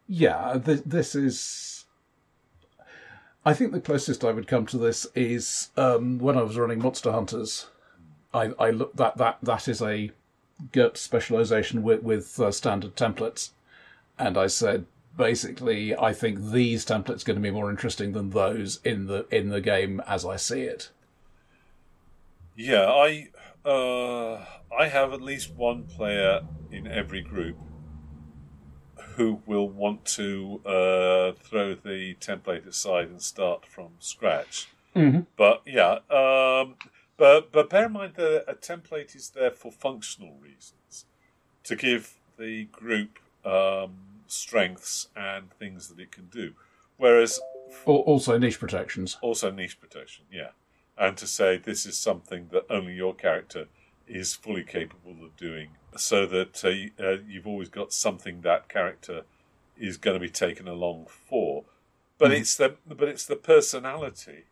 [0.06, 1.84] yeah, th- this is.
[3.44, 6.80] I think the closest I would come to this is um, when I was running
[6.80, 7.68] Monster Hunters.
[8.34, 10.10] I, I look that that that is a
[10.72, 13.50] GURPS specialization with with uh, standard templates,
[14.18, 14.84] and I said
[15.16, 19.26] basically I think these templates are going to be more interesting than those in the
[19.34, 20.90] in the game as I see it.
[22.56, 23.28] Yeah, I
[23.68, 24.44] uh,
[24.76, 26.40] I have at least one player
[26.70, 27.56] in every group
[29.16, 34.68] who will want to uh, throw the template aside and start from scratch.
[34.96, 35.20] Mm-hmm.
[35.36, 36.76] But yeah, um,
[37.16, 41.04] but but bear in mind that a template is there for functional reasons
[41.64, 46.54] to give the group um, strengths and things that it can do,
[46.96, 47.38] whereas
[47.84, 49.18] also niche protections.
[49.20, 50.50] Also niche protection, yeah,
[50.98, 53.66] and to say this is something that only your character
[54.06, 59.22] is fully capable of doing, so that uh, uh, you've always got something that character
[59.78, 61.64] is going to be taken along for.
[62.18, 62.40] But mm.
[62.40, 64.44] it's the but it's the personality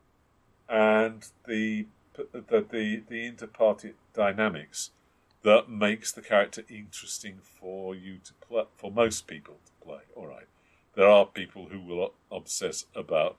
[0.68, 4.90] and the the the, the interparty dynamics
[5.42, 10.00] that makes the character interesting for you to play for most people to play.
[10.14, 10.46] All right,
[10.94, 13.36] there are people who will obsess about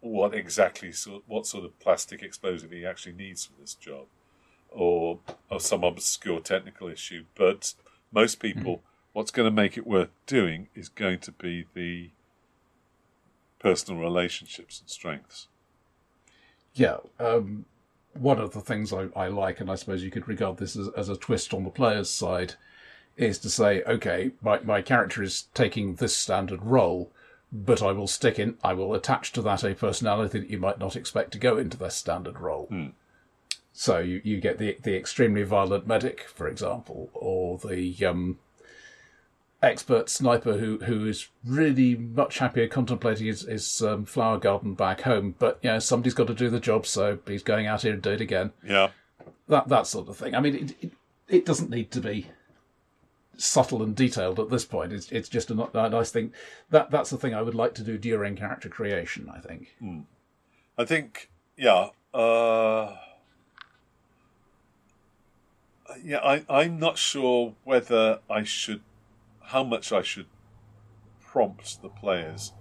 [0.00, 0.92] what exactly
[1.26, 4.06] what sort of plastic explosive he actually needs for this job,
[4.70, 5.18] or
[5.50, 7.24] or some obscure technical issue.
[7.34, 7.74] But
[8.12, 8.80] most people, mm.
[9.12, 12.10] what's going to make it worth doing is going to be the
[13.58, 15.46] personal relationships and strengths.
[16.74, 17.66] Yeah, um,
[18.14, 20.88] one of the things I, I, like, and I suppose you could regard this as,
[20.96, 22.54] as, a twist on the player's side,
[23.16, 27.12] is to say, okay, my, my character is taking this standard role,
[27.52, 30.78] but I will stick in, I will attach to that a personality that you might
[30.78, 32.68] not expect to go into this standard role.
[32.70, 32.92] Mm.
[33.72, 38.38] So you, you get the the extremely violent medic, for example, or the um,
[39.62, 45.02] expert sniper who who is really much happier contemplating his, his um, flower garden back
[45.02, 45.34] home.
[45.38, 48.02] But you know, somebody's got to do the job, so he's going out here and
[48.02, 48.52] do it again.
[48.66, 48.90] Yeah,
[49.48, 50.34] that that sort of thing.
[50.34, 50.92] I mean, it it,
[51.28, 52.26] it doesn't need to be
[53.40, 54.92] subtle and detailed at this point.
[54.92, 56.32] It's it's just a, a, nice thing.
[56.70, 59.30] That that's the thing I would like to do during character creation.
[59.32, 59.74] I think.
[59.82, 60.04] Mm.
[60.78, 61.88] I think yeah.
[62.12, 62.96] Uh...
[66.04, 68.82] Yeah, I, I'm not sure whether I should
[69.42, 70.26] how much I should
[71.20, 72.52] prompt the players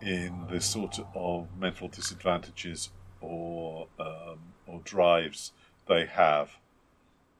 [0.00, 5.52] in the sort of mental disadvantages or um, or drives
[5.86, 6.56] they have.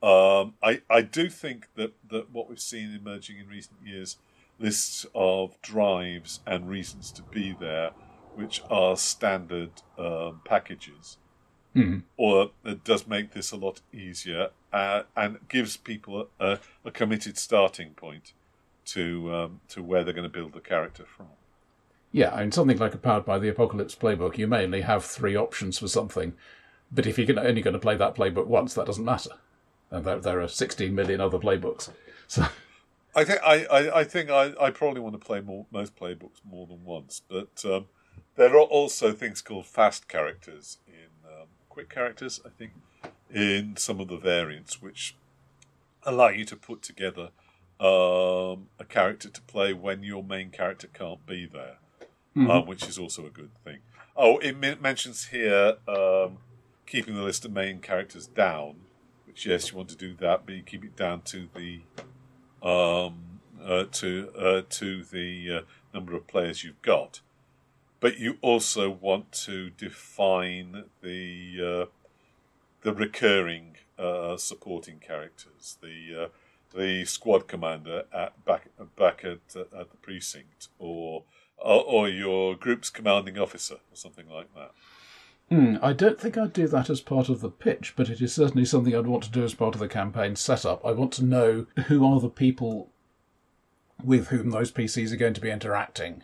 [0.05, 4.18] Um, I I do think that, that what we've seen emerging in recent years,
[4.59, 7.93] lists of drives and reasons to be there,
[8.35, 11.16] which are standard um, packages,
[11.74, 12.02] mm.
[12.18, 17.39] or it does make this a lot easier uh, and gives people a, a committed
[17.39, 18.35] starting point
[18.85, 21.28] to um, to where they're going to build the character from.
[22.12, 25.02] Yeah, I mean something like a Powered by the Apocalypse playbook, you may only have
[25.02, 26.35] three options for something,
[26.93, 29.31] but if you're only going to play that playbook once, that doesn't matter.
[29.95, 31.91] And there, there are 16 million other playbooks.
[32.27, 32.47] So.
[33.15, 36.41] I think I, I, I think I, I probably want to play more, most playbooks
[36.45, 37.87] more than once, but um,
[38.35, 42.41] there are also things called fast characters in um, quick characters.
[42.45, 42.73] I think
[43.33, 45.16] in some of the variants, which
[46.03, 47.29] allow you to put together
[47.79, 51.77] um, a character to play when your main character can't be there,
[52.37, 52.51] mm-hmm.
[52.51, 53.79] um, which is also a good thing.
[54.16, 56.39] Oh, it mentions here um,
[56.85, 58.77] keeping the list of main characters down,
[59.35, 61.81] which yes, you want to do that, but you keep it down to the
[62.62, 65.61] um, uh, to uh, to the uh,
[65.93, 67.20] number of players you've got.
[67.98, 71.86] But you also want to define the uh,
[72.82, 76.28] the recurring uh, supporting characters, the uh,
[76.73, 81.24] the squad commander at back back at at the precinct, or,
[81.59, 84.70] or your group's commanding officer, or something like that.
[85.51, 88.35] Mm, I don't think I'd do that as part of the pitch, but it is
[88.35, 90.85] certainly something I'd want to do as part of the campaign setup.
[90.85, 92.91] I want to know who are the people
[94.03, 96.23] with whom those PCs are going to be interacting.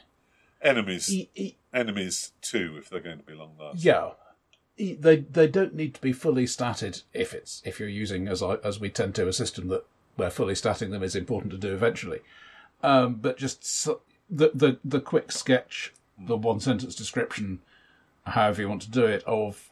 [0.62, 3.80] Enemies, e- e- enemies too, if they're going to be long lasting.
[3.82, 4.10] Yeah,
[4.76, 8.54] they they don't need to be fully statted if it's if you're using as I,
[8.56, 9.84] as we tend to a system that
[10.16, 12.20] where fully statting them is important to do eventually.
[12.82, 17.60] Um, but just so, the, the the quick sketch, the one sentence description,
[18.30, 19.70] however you want to do it, of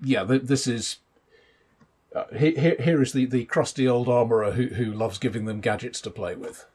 [0.00, 0.98] yeah, this is
[2.14, 2.76] uh, here.
[2.78, 6.34] Here is the, the crusty old armorer who who loves giving them gadgets to play
[6.34, 6.66] with.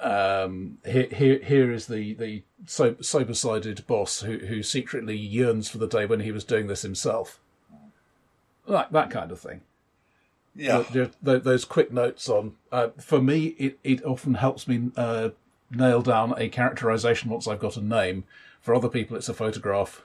[0.00, 5.78] Um, here, here, here is the the sober sided boss who who secretly yearns for
[5.78, 7.38] the day when he was doing this himself.
[8.66, 9.60] Like that kind of thing.
[10.54, 12.56] Yeah, the, the, those quick notes on.
[12.70, 15.30] Uh, for me, it it often helps me uh,
[15.70, 18.24] nail down a characterization once I've got a name.
[18.60, 20.02] For other people, it's a photograph.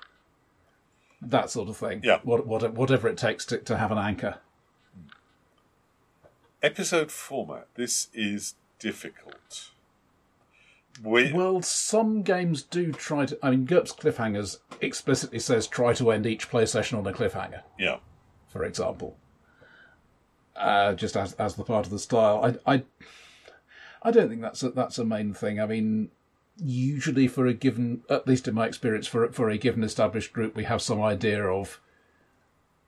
[1.22, 2.02] That sort of thing.
[2.03, 2.19] Yeah.
[2.23, 4.38] What, what, whatever it takes to, to have an anchor.
[6.61, 7.68] episode format.
[7.76, 9.72] This is difficult.
[11.03, 13.38] We, Well, some games do try to.
[13.44, 17.61] I mean, GURPS Cliffhangers explicitly says try to end each play session on a cliffhanger,
[17.77, 17.98] yeah,
[18.48, 19.15] for example.
[20.56, 22.57] Uh, just as as the part of the style.
[22.65, 22.84] I I,
[24.02, 25.60] I don't think that's a, that's a main thing.
[25.60, 26.10] I mean,
[26.59, 30.55] usually for a given, at least in my experience, for for a given established group,
[30.55, 31.79] we have some idea of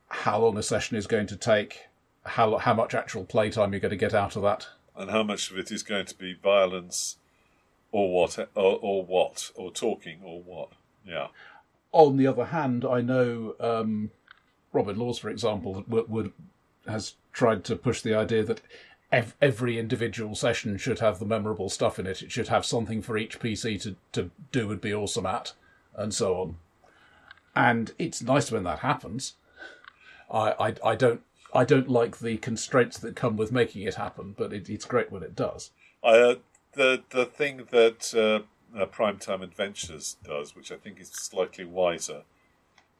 [0.07, 1.87] how long a session is going to take,
[2.25, 4.67] how how much actual playtime you're going to get out of that.
[4.95, 7.17] and how much of it is going to be violence,
[7.91, 10.69] or what, or, or what, or talking, or what?
[11.05, 11.27] Yeah,
[11.91, 14.11] On the other hand, I know um,
[14.73, 16.33] Robin Laws, for example, would, would
[16.87, 18.61] has tried to push the idea that
[19.11, 22.21] ev- every individual session should have the memorable stuff in it.
[22.21, 25.53] It should have something for each PC to, to do and be awesome at,
[25.95, 26.57] and so on.
[27.55, 29.33] And it's nice when that happens.
[30.31, 31.21] I, I, I don't
[31.53, 35.11] I don't like the constraints that come with making it happen, but it, it's great
[35.11, 35.71] when it does.
[36.03, 36.35] I, uh,
[36.73, 42.21] the the thing that uh, uh, Primetime Adventures does, which I think is slightly wiser.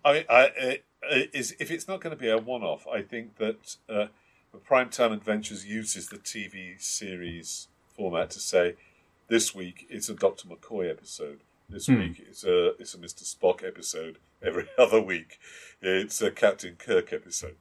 [0.03, 3.77] I I, uh, is if it's not going to be a one-off, I think that
[4.53, 8.75] uh, Primetime Adventures uses the TV series format to say,
[9.27, 11.41] this week it's a Doctor McCoy episode.
[11.69, 14.17] This week it's a it's a Mister Spock episode.
[14.43, 15.39] Every other week
[15.81, 17.55] it's a Captain Kirk episode.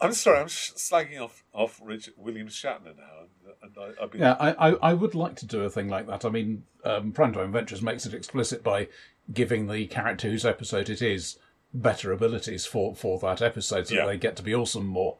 [0.00, 4.10] I'm sorry, I'm sh- slagging off off Richard, William Shatner now, and, and I, I've
[4.12, 6.24] been Yeah, I, I, I would like to do a thing like that.
[6.24, 8.88] I mean, um, Primetime Adventures makes it explicit by
[9.34, 11.36] giving the character whose episode it is
[11.74, 14.06] better abilities for, for that episode so Yeah.
[14.06, 15.18] they get to be awesome more.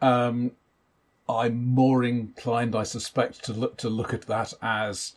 [0.00, 0.52] Um,
[1.28, 5.14] I'm more inclined, I suspect, to look to look at that as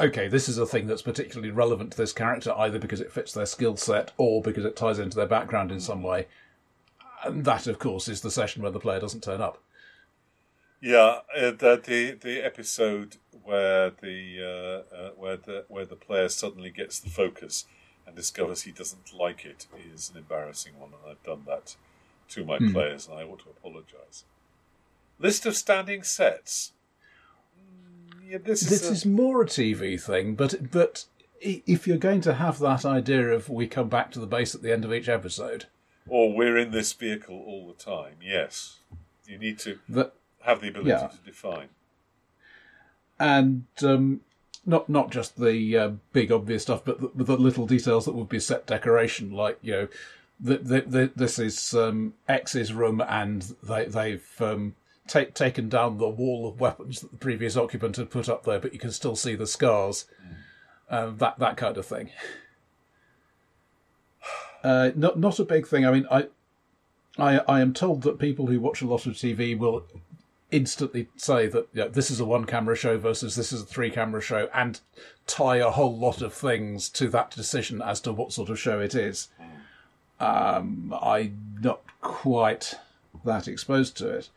[0.00, 3.32] okay, this is a thing that's particularly relevant to this character, either because it fits
[3.32, 6.26] their skill set or because it ties into their background in some way.
[7.22, 9.62] And that, of course, is the session where the player doesn't turn up.
[10.80, 16.30] Yeah, uh, the, the the episode where the uh, uh, where the where the player
[16.30, 17.66] suddenly gets the focus
[18.06, 21.76] and discovers he doesn't like it is an embarrassing one, and I've done that
[22.30, 24.24] to my players, and I ought to apologise.
[25.18, 26.72] List of standing sets.
[27.58, 31.04] Mm, Yeah, this is this a- is more a TV thing, but but
[31.40, 34.62] if you're going to have that idea of we come back to the base at
[34.62, 35.66] the end of each episode,
[36.08, 38.14] or we're in this vehicle all the time.
[38.22, 38.78] Yes,
[39.26, 40.12] you need to that
[40.42, 41.08] have the ability Yeah.
[41.08, 41.68] to define.
[43.18, 44.20] and um,
[44.66, 48.28] not not just the uh, big obvious stuff, but the, the little details that would
[48.28, 49.88] be set decoration, like you know,
[50.40, 54.74] this is um, X's room, and they they've um,
[55.06, 58.58] ta- taken down the wall of weapons that the previous occupant had put up there,
[58.58, 60.06] but you can still see the scars,
[60.88, 62.10] uh, that that kind of thing.
[64.62, 65.86] Uh, not not a big thing.
[65.86, 66.26] I mean, I,
[67.18, 69.86] I I am told that people who watch a lot of TV will
[70.50, 73.64] instantly say that you know, this is a one camera show versus this is a
[73.64, 74.80] three camera show and
[75.26, 78.80] tie a whole lot of things to that decision as to what sort of show
[78.80, 79.28] it is.
[80.20, 82.74] Um, I'm not quite
[83.24, 84.28] that exposed to it,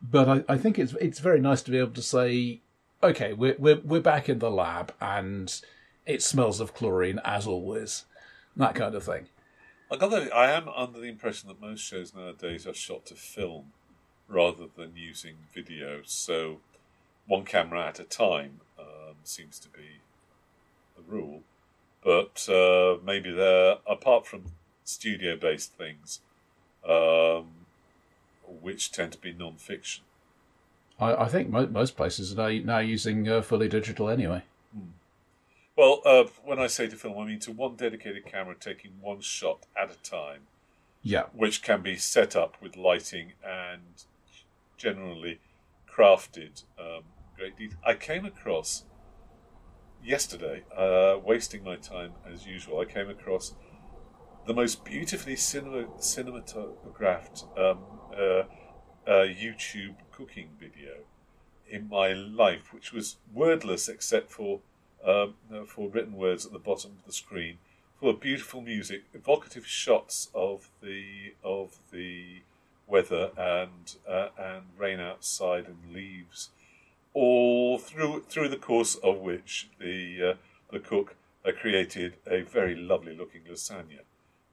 [0.00, 2.60] but I, I think it's it's very nice to be able to say,
[3.02, 5.60] okay, we're we're we're back in the lab and
[6.06, 8.04] it smells of chlorine as always,
[8.56, 9.26] that kind of thing.
[9.90, 13.14] I got the, I am under the impression that most shows nowadays are shot to
[13.14, 13.72] film
[14.28, 16.00] rather than using video.
[16.04, 16.58] So
[17.26, 20.00] one camera at a time um, seems to be
[20.96, 21.42] the rule.
[22.02, 24.44] But uh, maybe there, apart from
[24.86, 26.20] studio-based things,
[26.88, 27.48] um,
[28.62, 30.04] which tend to be non-fiction.
[30.98, 34.42] I, I think mo- most places are now, using uh, fully digital anyway.
[35.76, 39.20] Well, uh, when I say to film, I mean to one dedicated camera taking one
[39.20, 40.42] shot at a time.
[41.02, 41.26] Yeah.
[41.32, 44.02] which can be set up with lighting and
[44.76, 45.38] generally
[45.88, 47.04] crafted um,
[47.36, 47.78] great detail.
[47.86, 48.82] I came across
[50.02, 52.80] yesterday, uh, wasting my time as usual.
[52.80, 53.54] I came across
[54.46, 57.80] the most beautifully cinema, cinematographed um,
[58.12, 58.44] uh,
[59.08, 60.98] uh, YouTube cooking video
[61.68, 64.60] in my life, which was wordless except for
[65.04, 67.58] um, uh, for written words at the bottom of the screen,
[67.98, 72.42] full of beautiful music, evocative shots of the of the
[72.86, 76.50] weather and uh, and rain outside and leaves,
[77.14, 80.34] all through through the course of which the uh,
[80.72, 84.00] the cook uh, created a very lovely looking lasagna.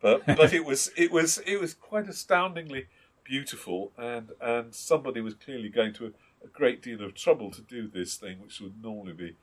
[0.03, 2.85] But but it was it was it was quite astoundingly
[3.23, 6.09] beautiful, and and somebody was clearly going to a,
[6.45, 9.35] a great deal of trouble to do this thing, which would normally be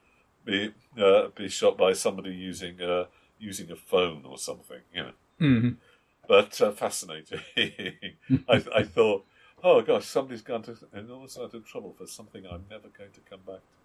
[0.45, 3.07] be uh, be shot by somebody using uh,
[3.39, 5.13] using a phone or something, you know.
[5.41, 5.71] Mm-hmm.
[6.29, 7.41] But uh, fascinating.
[7.57, 9.25] I, I thought
[9.63, 13.21] Oh gosh, somebody's gone to enormous amount of trouble for something I'm never going to
[13.29, 13.80] come back to.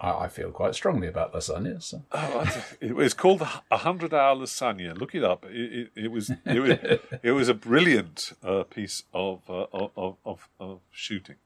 [0.00, 1.82] I, I feel quite strongly about lasagna.
[1.82, 2.02] So.
[2.12, 4.96] Oh, it was called a hundred hour lasagna.
[4.98, 5.44] Look it up.
[5.46, 10.16] It, it, it was it was it was a brilliant uh, piece of, uh, of,
[10.24, 11.36] of of shooting.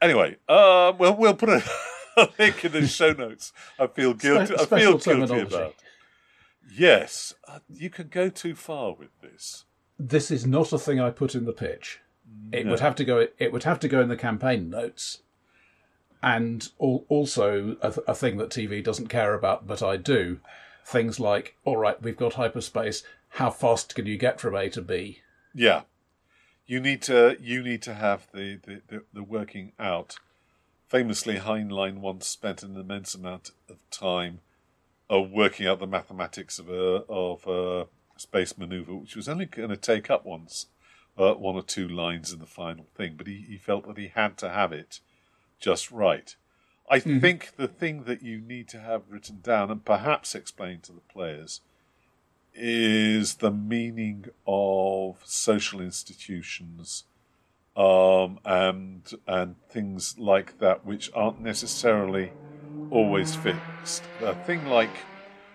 [0.00, 1.62] Anyway, uh, we'll we'll put a,
[2.16, 3.52] a link in the show notes.
[3.78, 4.54] I feel guilty.
[4.56, 5.74] Spe- I feel guilty about.
[6.70, 9.64] Yes, uh, you can go too far with this.
[9.98, 12.00] This is not a thing I put in the pitch.
[12.52, 12.72] It No.
[12.72, 13.26] would have to go.
[13.38, 15.22] It would have to go in the campaign notes,
[16.22, 20.40] and al- also a, th- a thing that TV doesn't care about, but I do.
[20.84, 23.02] Things like, all right, we've got hyperspace.
[23.30, 25.20] How fast can you get from A to B?
[25.54, 25.82] Yeah,
[26.66, 30.16] you need to you need to have the the, the, the working out.
[30.88, 34.40] Famously, Heinlein once spent an immense amount of time
[35.10, 37.86] of working out the mathematics of a of a
[38.18, 40.66] space maneuver, which was only going to take up once
[41.18, 44.08] uh, one or two lines in the final thing, but he, he felt that he
[44.08, 45.00] had to have it
[45.58, 46.34] just right.
[46.90, 50.92] I think the thing that you need to have written down and perhaps explain to
[50.92, 51.60] the players
[52.54, 57.04] is the meaning of social institutions
[57.76, 62.32] um, and and things like that, which aren't necessarily
[62.90, 64.02] always fixed.
[64.22, 64.90] A thing like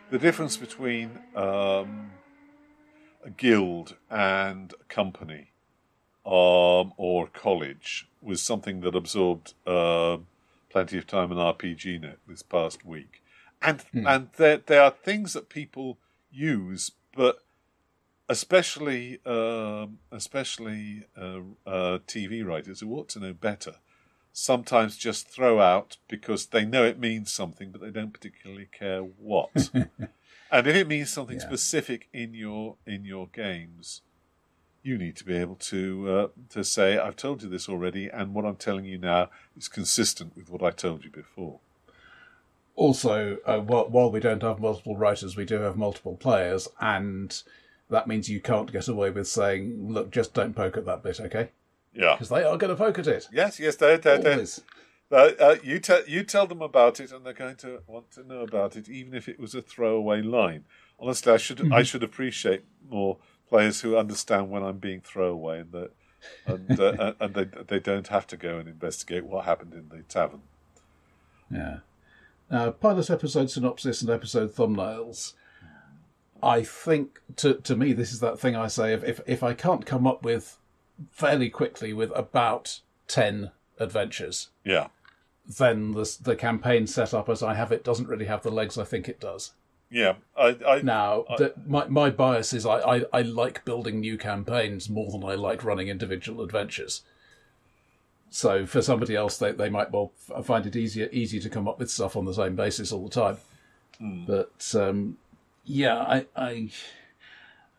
[0.09, 2.11] the difference between um,
[3.25, 5.52] a guild and a company
[6.25, 10.27] um, or college was something that absorbed um
[10.69, 13.21] plenty of time in RPGNet this past week,
[13.61, 15.97] and and there there are things that people
[16.31, 17.37] use, but
[18.29, 23.75] especially um, especially uh, uh, TV writers who ought to know better,
[24.31, 29.01] sometimes just throw out because they know it means something, but they don't particularly care
[29.01, 29.69] what.
[30.51, 31.45] and if it means something Yeah.
[31.45, 34.01] specific in your in your games,
[34.83, 38.33] you need to be able to uh, to say, "I've told you this already, and
[38.33, 41.59] what I'm telling you now is consistent with what I told you before."
[42.75, 47.43] Also, uh, while, while we don't have multiple writers, we do have multiple players, and
[47.89, 51.19] that means you can't get away with saying, "Look, just don't poke at that bit,
[51.19, 51.49] okay?"
[51.93, 52.13] Yeah.
[52.13, 53.27] Because they are going to poke at it.
[53.31, 53.59] Yes.
[53.59, 53.75] Yes.
[53.75, 54.61] They, they, Always.
[55.11, 58.23] Uh, uh, you tell you tell them about it, and they're going to want to
[58.23, 60.65] know about it, even if it was a throwaway line.
[60.99, 63.17] Honestly, I should I should appreciate more
[63.53, 65.91] players who understand when I'm being throwaway, and that
[66.47, 70.01] and uh, and they they don't have to go and investigate what happened in the
[70.03, 70.41] tavern.
[71.51, 71.77] Yeah.
[72.49, 75.33] Now, pilot episode synopsis and episode thumbnails.
[76.41, 79.53] I think to to me this is that thing I say if if, if I
[79.53, 80.57] can't come up with
[81.11, 84.87] fairly quickly with about ten adventures, Yeah,
[85.45, 88.79] then the the campaign set up as I have it doesn't really have the legs
[88.79, 89.51] I think it does.
[89.89, 90.15] Yeah.
[90.37, 94.89] I, I Now, the, my my bias is I, I, I like building new campaigns
[94.89, 97.03] more than I like running individual adventures.
[98.29, 100.11] So for somebody else, they, they might well
[100.43, 103.13] find it easier easy to come up with stuff on the same basis all the
[103.13, 103.37] time.
[104.25, 105.17] But um,
[105.65, 106.71] yeah, I, I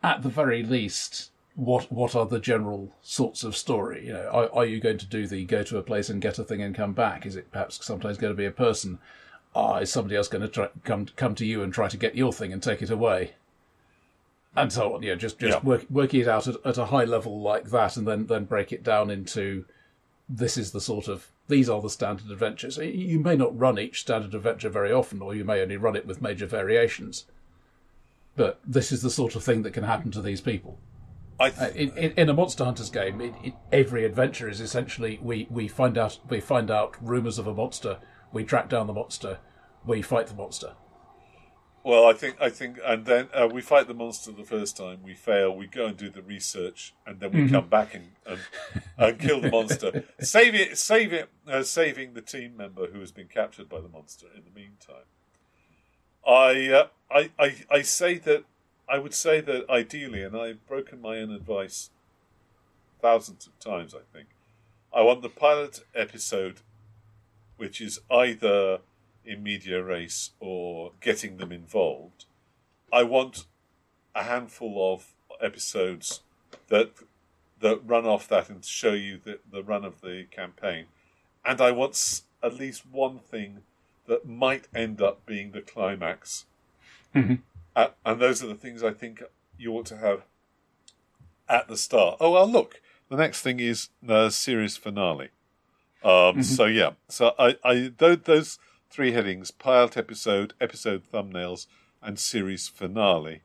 [0.01, 4.07] at the very least, what what are the general sorts of story?
[4.07, 6.39] You know, are, are you going to do the go to a place and get
[6.39, 7.25] a thing and come back?
[7.25, 8.99] Is it perhaps sometimes going to be a person?
[9.55, 12.15] Ah, is somebody else going to try, come come to you and try to get
[12.15, 13.33] your thing and take it away?
[14.55, 15.03] And so on.
[15.03, 15.63] Yeah, just just Yeah.
[15.63, 18.71] work, working it out at, at a high level like that, and then then break
[18.71, 19.65] it down into
[20.27, 22.77] this is the sort of these are the standard adventures.
[22.77, 26.05] You may not run each standard adventure very often, or you may only run it
[26.05, 27.25] with major variations.
[28.35, 30.77] But this is the sort of thing that can happen to these people.
[31.39, 35.19] I Uh, in, in, in a Monster Hunters game, it, it, every adventure is essentially
[35.21, 37.99] we, we find out we find out rumors of a monster,
[38.35, 39.39] we track down the monster,
[39.85, 40.73] we fight the monster.
[41.85, 44.99] Well, I think I think, and then uh, we fight the monster the first time.
[45.03, 45.55] We fail.
[45.55, 48.39] We go and do the research, and then we come back and, and,
[48.97, 50.03] and kill the monster.
[50.19, 53.87] Save it, save it, uh, saving the team member who has been captured by the
[53.87, 54.25] monster.
[54.35, 55.05] In the meantime,
[56.27, 58.43] I, uh, I, I, I say that
[58.89, 61.91] I would say that ideally, and I've broken my own advice
[63.01, 63.93] thousands of times.
[63.93, 64.29] I think
[64.93, 66.61] I want the pilot episode,
[67.57, 68.79] which is either
[69.23, 72.25] in medias res or getting them involved.
[72.93, 73.45] I want
[74.13, 76.21] a handful of episodes
[76.67, 76.91] that
[77.59, 80.85] that run off that and show you the, the run of the campaign,
[81.43, 83.61] and I want at least one thing
[84.07, 86.45] that might end up being the climax.
[87.75, 89.23] Uh, and those are the things I think
[89.57, 90.23] you ought to have
[91.49, 92.17] at the start.
[92.19, 95.29] Oh well, look, the next thing is the series finale.
[96.05, 98.59] Um, So yeah, so I, I those, those
[98.89, 101.65] three headings: pilot episode, episode thumbnails,
[102.01, 103.41] and series finale.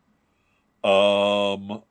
[0.84, 1.82] Um,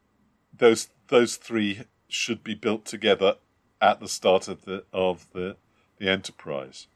[0.55, 3.35] those those three should be built together
[3.81, 5.57] at the start of the of the
[5.97, 6.87] the enterprise.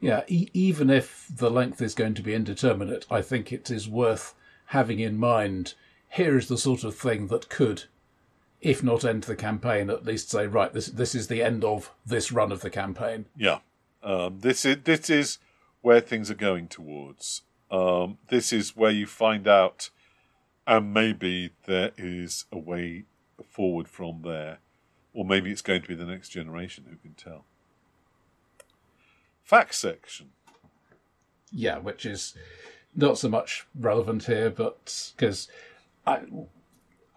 [0.00, 3.88] Yeah, e- even if the length is going to be indeterminate, I think it is
[3.88, 4.34] worth
[4.66, 5.74] having in mind.
[6.08, 7.84] Here is the sort of thing that could,
[8.62, 11.90] if not end the campaign, at least say, right, this this is the end of
[12.06, 13.26] this run of the campaign.
[13.36, 13.58] Yeah,
[14.02, 15.38] um, this is this is
[15.82, 17.42] where things are going towards.
[17.70, 19.90] Um, this is where you find out,
[20.66, 23.04] and maybe there is a way
[23.44, 24.58] forward from there,
[25.12, 26.84] or maybe it's going to be the next generation.
[26.88, 27.44] Who can tell?
[29.42, 30.30] Fact section.
[31.50, 32.34] Yeah, which is
[32.94, 35.48] not so much relevant here, but because
[36.06, 36.20] I,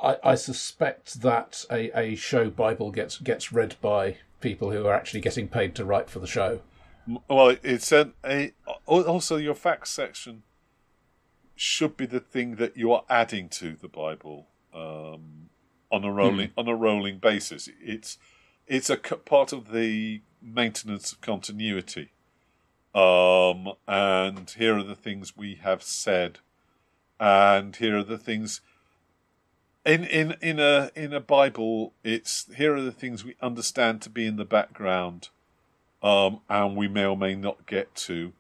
[0.02, 4.94] I, I suspect that a, a show Bible gets gets read by people who are
[4.94, 6.62] actually getting paid to write for the show.
[7.28, 8.54] Well, it's a, a
[8.86, 10.44] also your facts section
[11.56, 15.50] should be the thing that you are adding to the Bible um,
[15.92, 16.54] on a rolling mm.
[16.58, 17.70] on a rolling basis.
[17.82, 18.18] It's
[18.68, 22.12] it's a part of the maintenance of continuity.
[22.94, 26.40] Um, and here are the things we have said,
[27.20, 28.62] and here are the things.
[29.86, 34.10] In in in a in a Bible, it's here are the things we understand to
[34.10, 35.30] be in the background
[36.06, 38.34] um, and we may or may not get to.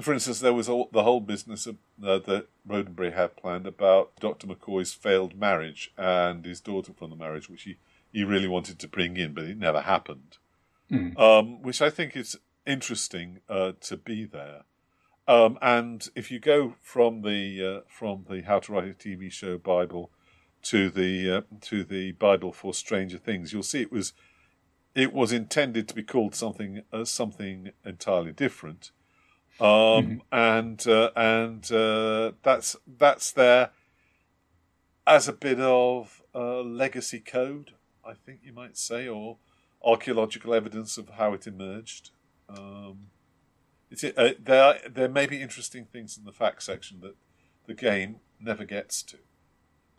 [0.00, 4.10] For instance, there was all, the whole business of, uh, that Roddenberry had planned about
[4.20, 4.46] Dr.
[4.46, 7.76] McCoy's failed marriage and his daughter from the marriage, which he,
[8.12, 10.36] he really wanted to bring in, but it never happened.
[10.90, 11.18] Mm.
[11.18, 12.36] Um, which I think is
[12.66, 14.62] interesting uh, to be there.
[15.28, 19.32] Um, and if you go from the uh, from the How to Write a TV
[19.32, 20.10] Show Bible
[20.70, 24.12] to the uh, to the Bible for Stranger Things, you'll see it was
[24.94, 28.90] it was intended to be called something uh, something entirely different,
[29.60, 30.16] um, mm-hmm.
[30.32, 33.70] and uh, and uh, that's that's there
[35.06, 37.72] as a bit of uh, legacy code,
[38.04, 39.38] I think you might say, or
[39.84, 42.10] archaeological evidence of how it emerged.
[42.48, 43.08] Um,
[43.90, 47.14] it's, uh, there there may be interesting things in the fact section that
[47.66, 49.18] the game never gets to,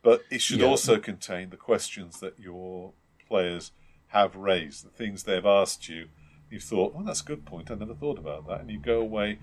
[0.02, 0.68] but it should yeah.
[0.68, 2.94] also contain the questions that your
[3.28, 3.72] players
[4.08, 6.08] have raised, the things they've asked you,
[6.50, 7.70] you've thought, oh, that's a good point.
[7.72, 9.40] I never thought about that, and you go away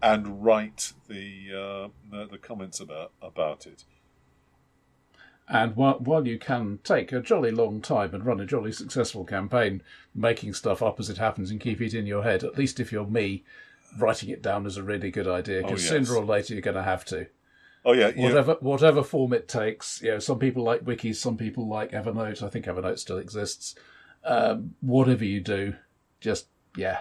[0.00, 3.84] and write the uh, the, comments about about it.
[5.50, 9.24] And while, while you can take a jolly long time and run a jolly successful
[9.24, 9.82] campaign,
[10.14, 12.92] making stuff up as it happens and keep it in your head, at least if
[12.92, 13.44] you're me,
[13.98, 16.06] writing it down is a really good idea because oh, yes.
[16.06, 17.26] sooner or later you're going to have to.
[17.84, 20.02] Oh yeah, whatever whatever form it takes.
[20.02, 22.42] You know, some people like wikis, some people like Evernote.
[22.42, 23.74] I think Evernote still exists
[24.24, 25.74] um, whatever you do,
[26.20, 26.46] just
[26.76, 27.00] yeah,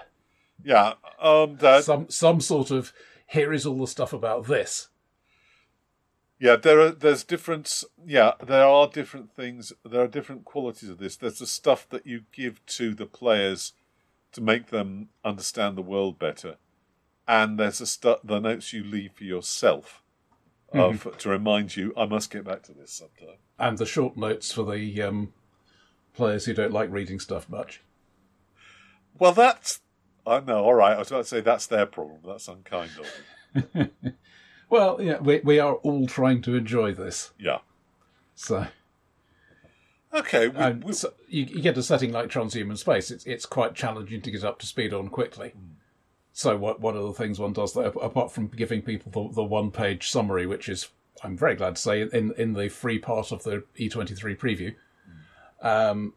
[0.64, 0.94] yeah.
[1.20, 1.84] Um, that...
[1.84, 2.94] some some sort of
[3.28, 4.90] here is all the stuff about this.
[6.40, 7.84] Yeah, there are there's different.
[8.06, 9.74] Yeah, there are different things.
[9.84, 11.18] There are different qualities of this.
[11.18, 13.74] There's the stuff that you give to the players
[14.34, 16.58] to make them understand the world better,
[17.28, 20.04] and there's the stu- the notes you leave for yourself.
[20.74, 20.98] Uh, mm-hmm.
[20.98, 23.38] for, to remind you, I must get back to this sometime.
[23.58, 25.34] And the short notes for the um,
[26.14, 27.82] players who don't like reading stuff much.
[29.18, 29.80] Well, that's.
[30.26, 30.96] I know, all right.
[30.96, 32.20] I was about to say that's their problem.
[32.26, 33.92] That's unkind of them.
[34.70, 37.32] well, yeah, we, we are all trying to enjoy this.
[37.40, 37.60] Yeah.
[38.36, 38.68] So.
[40.14, 40.50] Okay.
[40.50, 40.94] We, we...
[40.94, 44.44] So you, you, get a setting like transhuman space, it's, it's quite challenging to get
[44.44, 45.54] up to speed on quickly.
[45.58, 45.77] Mm.
[46.38, 49.44] So, what, what are the things one does there, apart from giving people the, the
[49.44, 50.90] one page summary, which is,
[51.24, 54.76] I'm very glad to say, in, in the free part of the E23 preview?
[55.64, 56.14] um,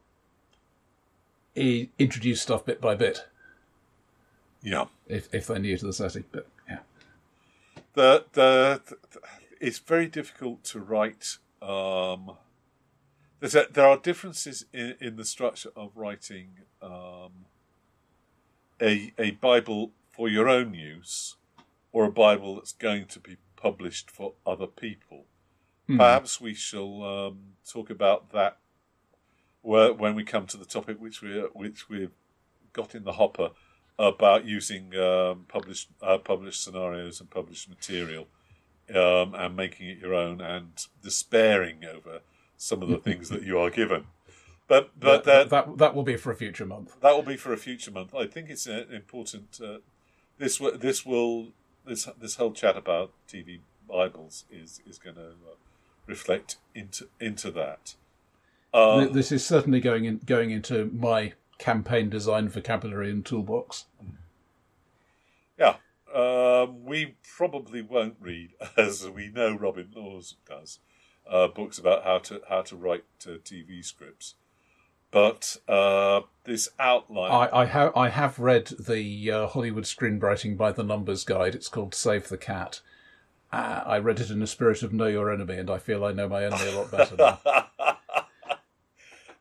[1.54, 3.28] he introduced stuff bit by bit.
[4.62, 6.80] Yeah, if if they're new to the setting, but yeah,
[7.94, 8.98] the the, the
[9.58, 11.38] it's very difficult to write.
[11.62, 12.32] Um,
[13.40, 17.46] there's a, there are differences in, in the structure of writing um,
[18.82, 21.36] a a Bible for your own use
[21.92, 25.24] or a Bible that's going to be published for other people.
[25.88, 25.96] Mm.
[25.96, 28.58] Perhaps we shall um, talk about that
[29.62, 32.12] when we come to the topic which we which we've
[32.74, 33.52] got in the hopper
[33.98, 38.26] about using um, published uh, published scenarios and published material
[38.94, 42.20] um, and making it your own and despairing over
[42.58, 44.04] some of the things that you are given.
[44.68, 47.00] But but that, that, that will be for a future month.
[47.00, 48.14] That will be for a future month.
[48.14, 49.58] I think it's uh, important.
[49.64, 49.78] Uh,
[50.40, 51.48] this this will
[51.86, 55.56] this this whole chat about TV Bibles is is going to uh,
[56.06, 57.94] reflect into into that.
[58.72, 63.84] Um, this is certainly going in, going into my campaign design vocabulary and toolbox.
[65.58, 65.76] Yeah,
[66.14, 70.78] um, we probably won't read, as we know Robin Laws does,
[71.28, 74.36] uh, books about how to how to write uh, TV scripts.
[75.10, 77.30] But uh, this outline.
[77.30, 81.54] I, I, ha- I have read the uh, Hollywood Screenwriting by the Numbers guide.
[81.54, 82.80] It's called Save the Cat.
[83.52, 86.12] Uh, I read it in the spirit of Know Your Enemy, and I feel I
[86.12, 87.40] know my enemy a lot better now.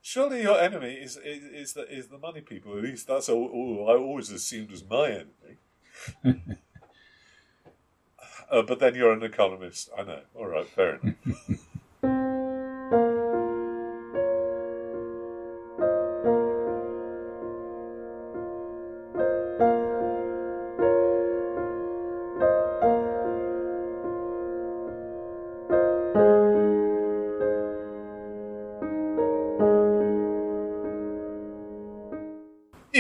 [0.02, 2.76] Surely your enemy is, is is the is the money people.
[2.76, 5.58] At least that's all, all I always assumed was my enemy.
[8.52, 9.92] uh, but then you're an economist.
[9.96, 10.22] I know.
[10.34, 11.16] All right, fair enough.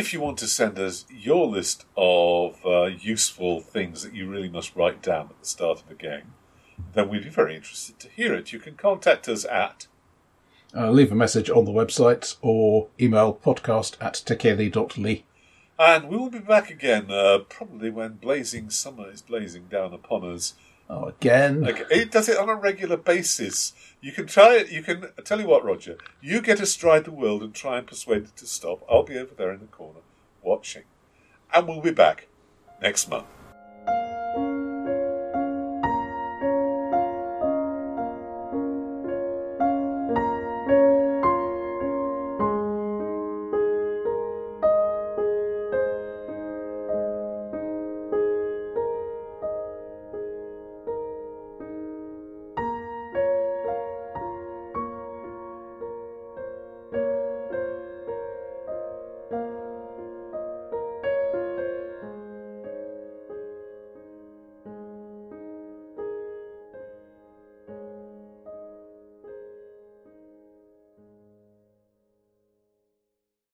[0.09, 4.49] if you want to send us your list of uh, useful things that you really
[4.49, 6.33] must write down at the start of a game,
[6.95, 8.51] then we'd be very interested to hear it.
[8.51, 9.85] You can contact us at.
[10.75, 15.25] Uh, leave a message on the website or email podcast at tekeli.ly.
[15.77, 20.23] And we will be back again, uh, probably when blazing summer is blazing down upon
[20.25, 20.55] us.
[20.89, 21.61] Oh, again.
[21.61, 23.73] Like, it does it on a regular basis.
[24.01, 24.71] You can try it.
[24.71, 25.97] You can I tell you what, Roger.
[26.19, 28.83] You get astride the world and try and persuade it to stop.
[28.89, 29.99] I'll be over there in the corner
[30.41, 30.83] watching,
[31.53, 32.27] and we'll be back
[32.81, 33.27] next month.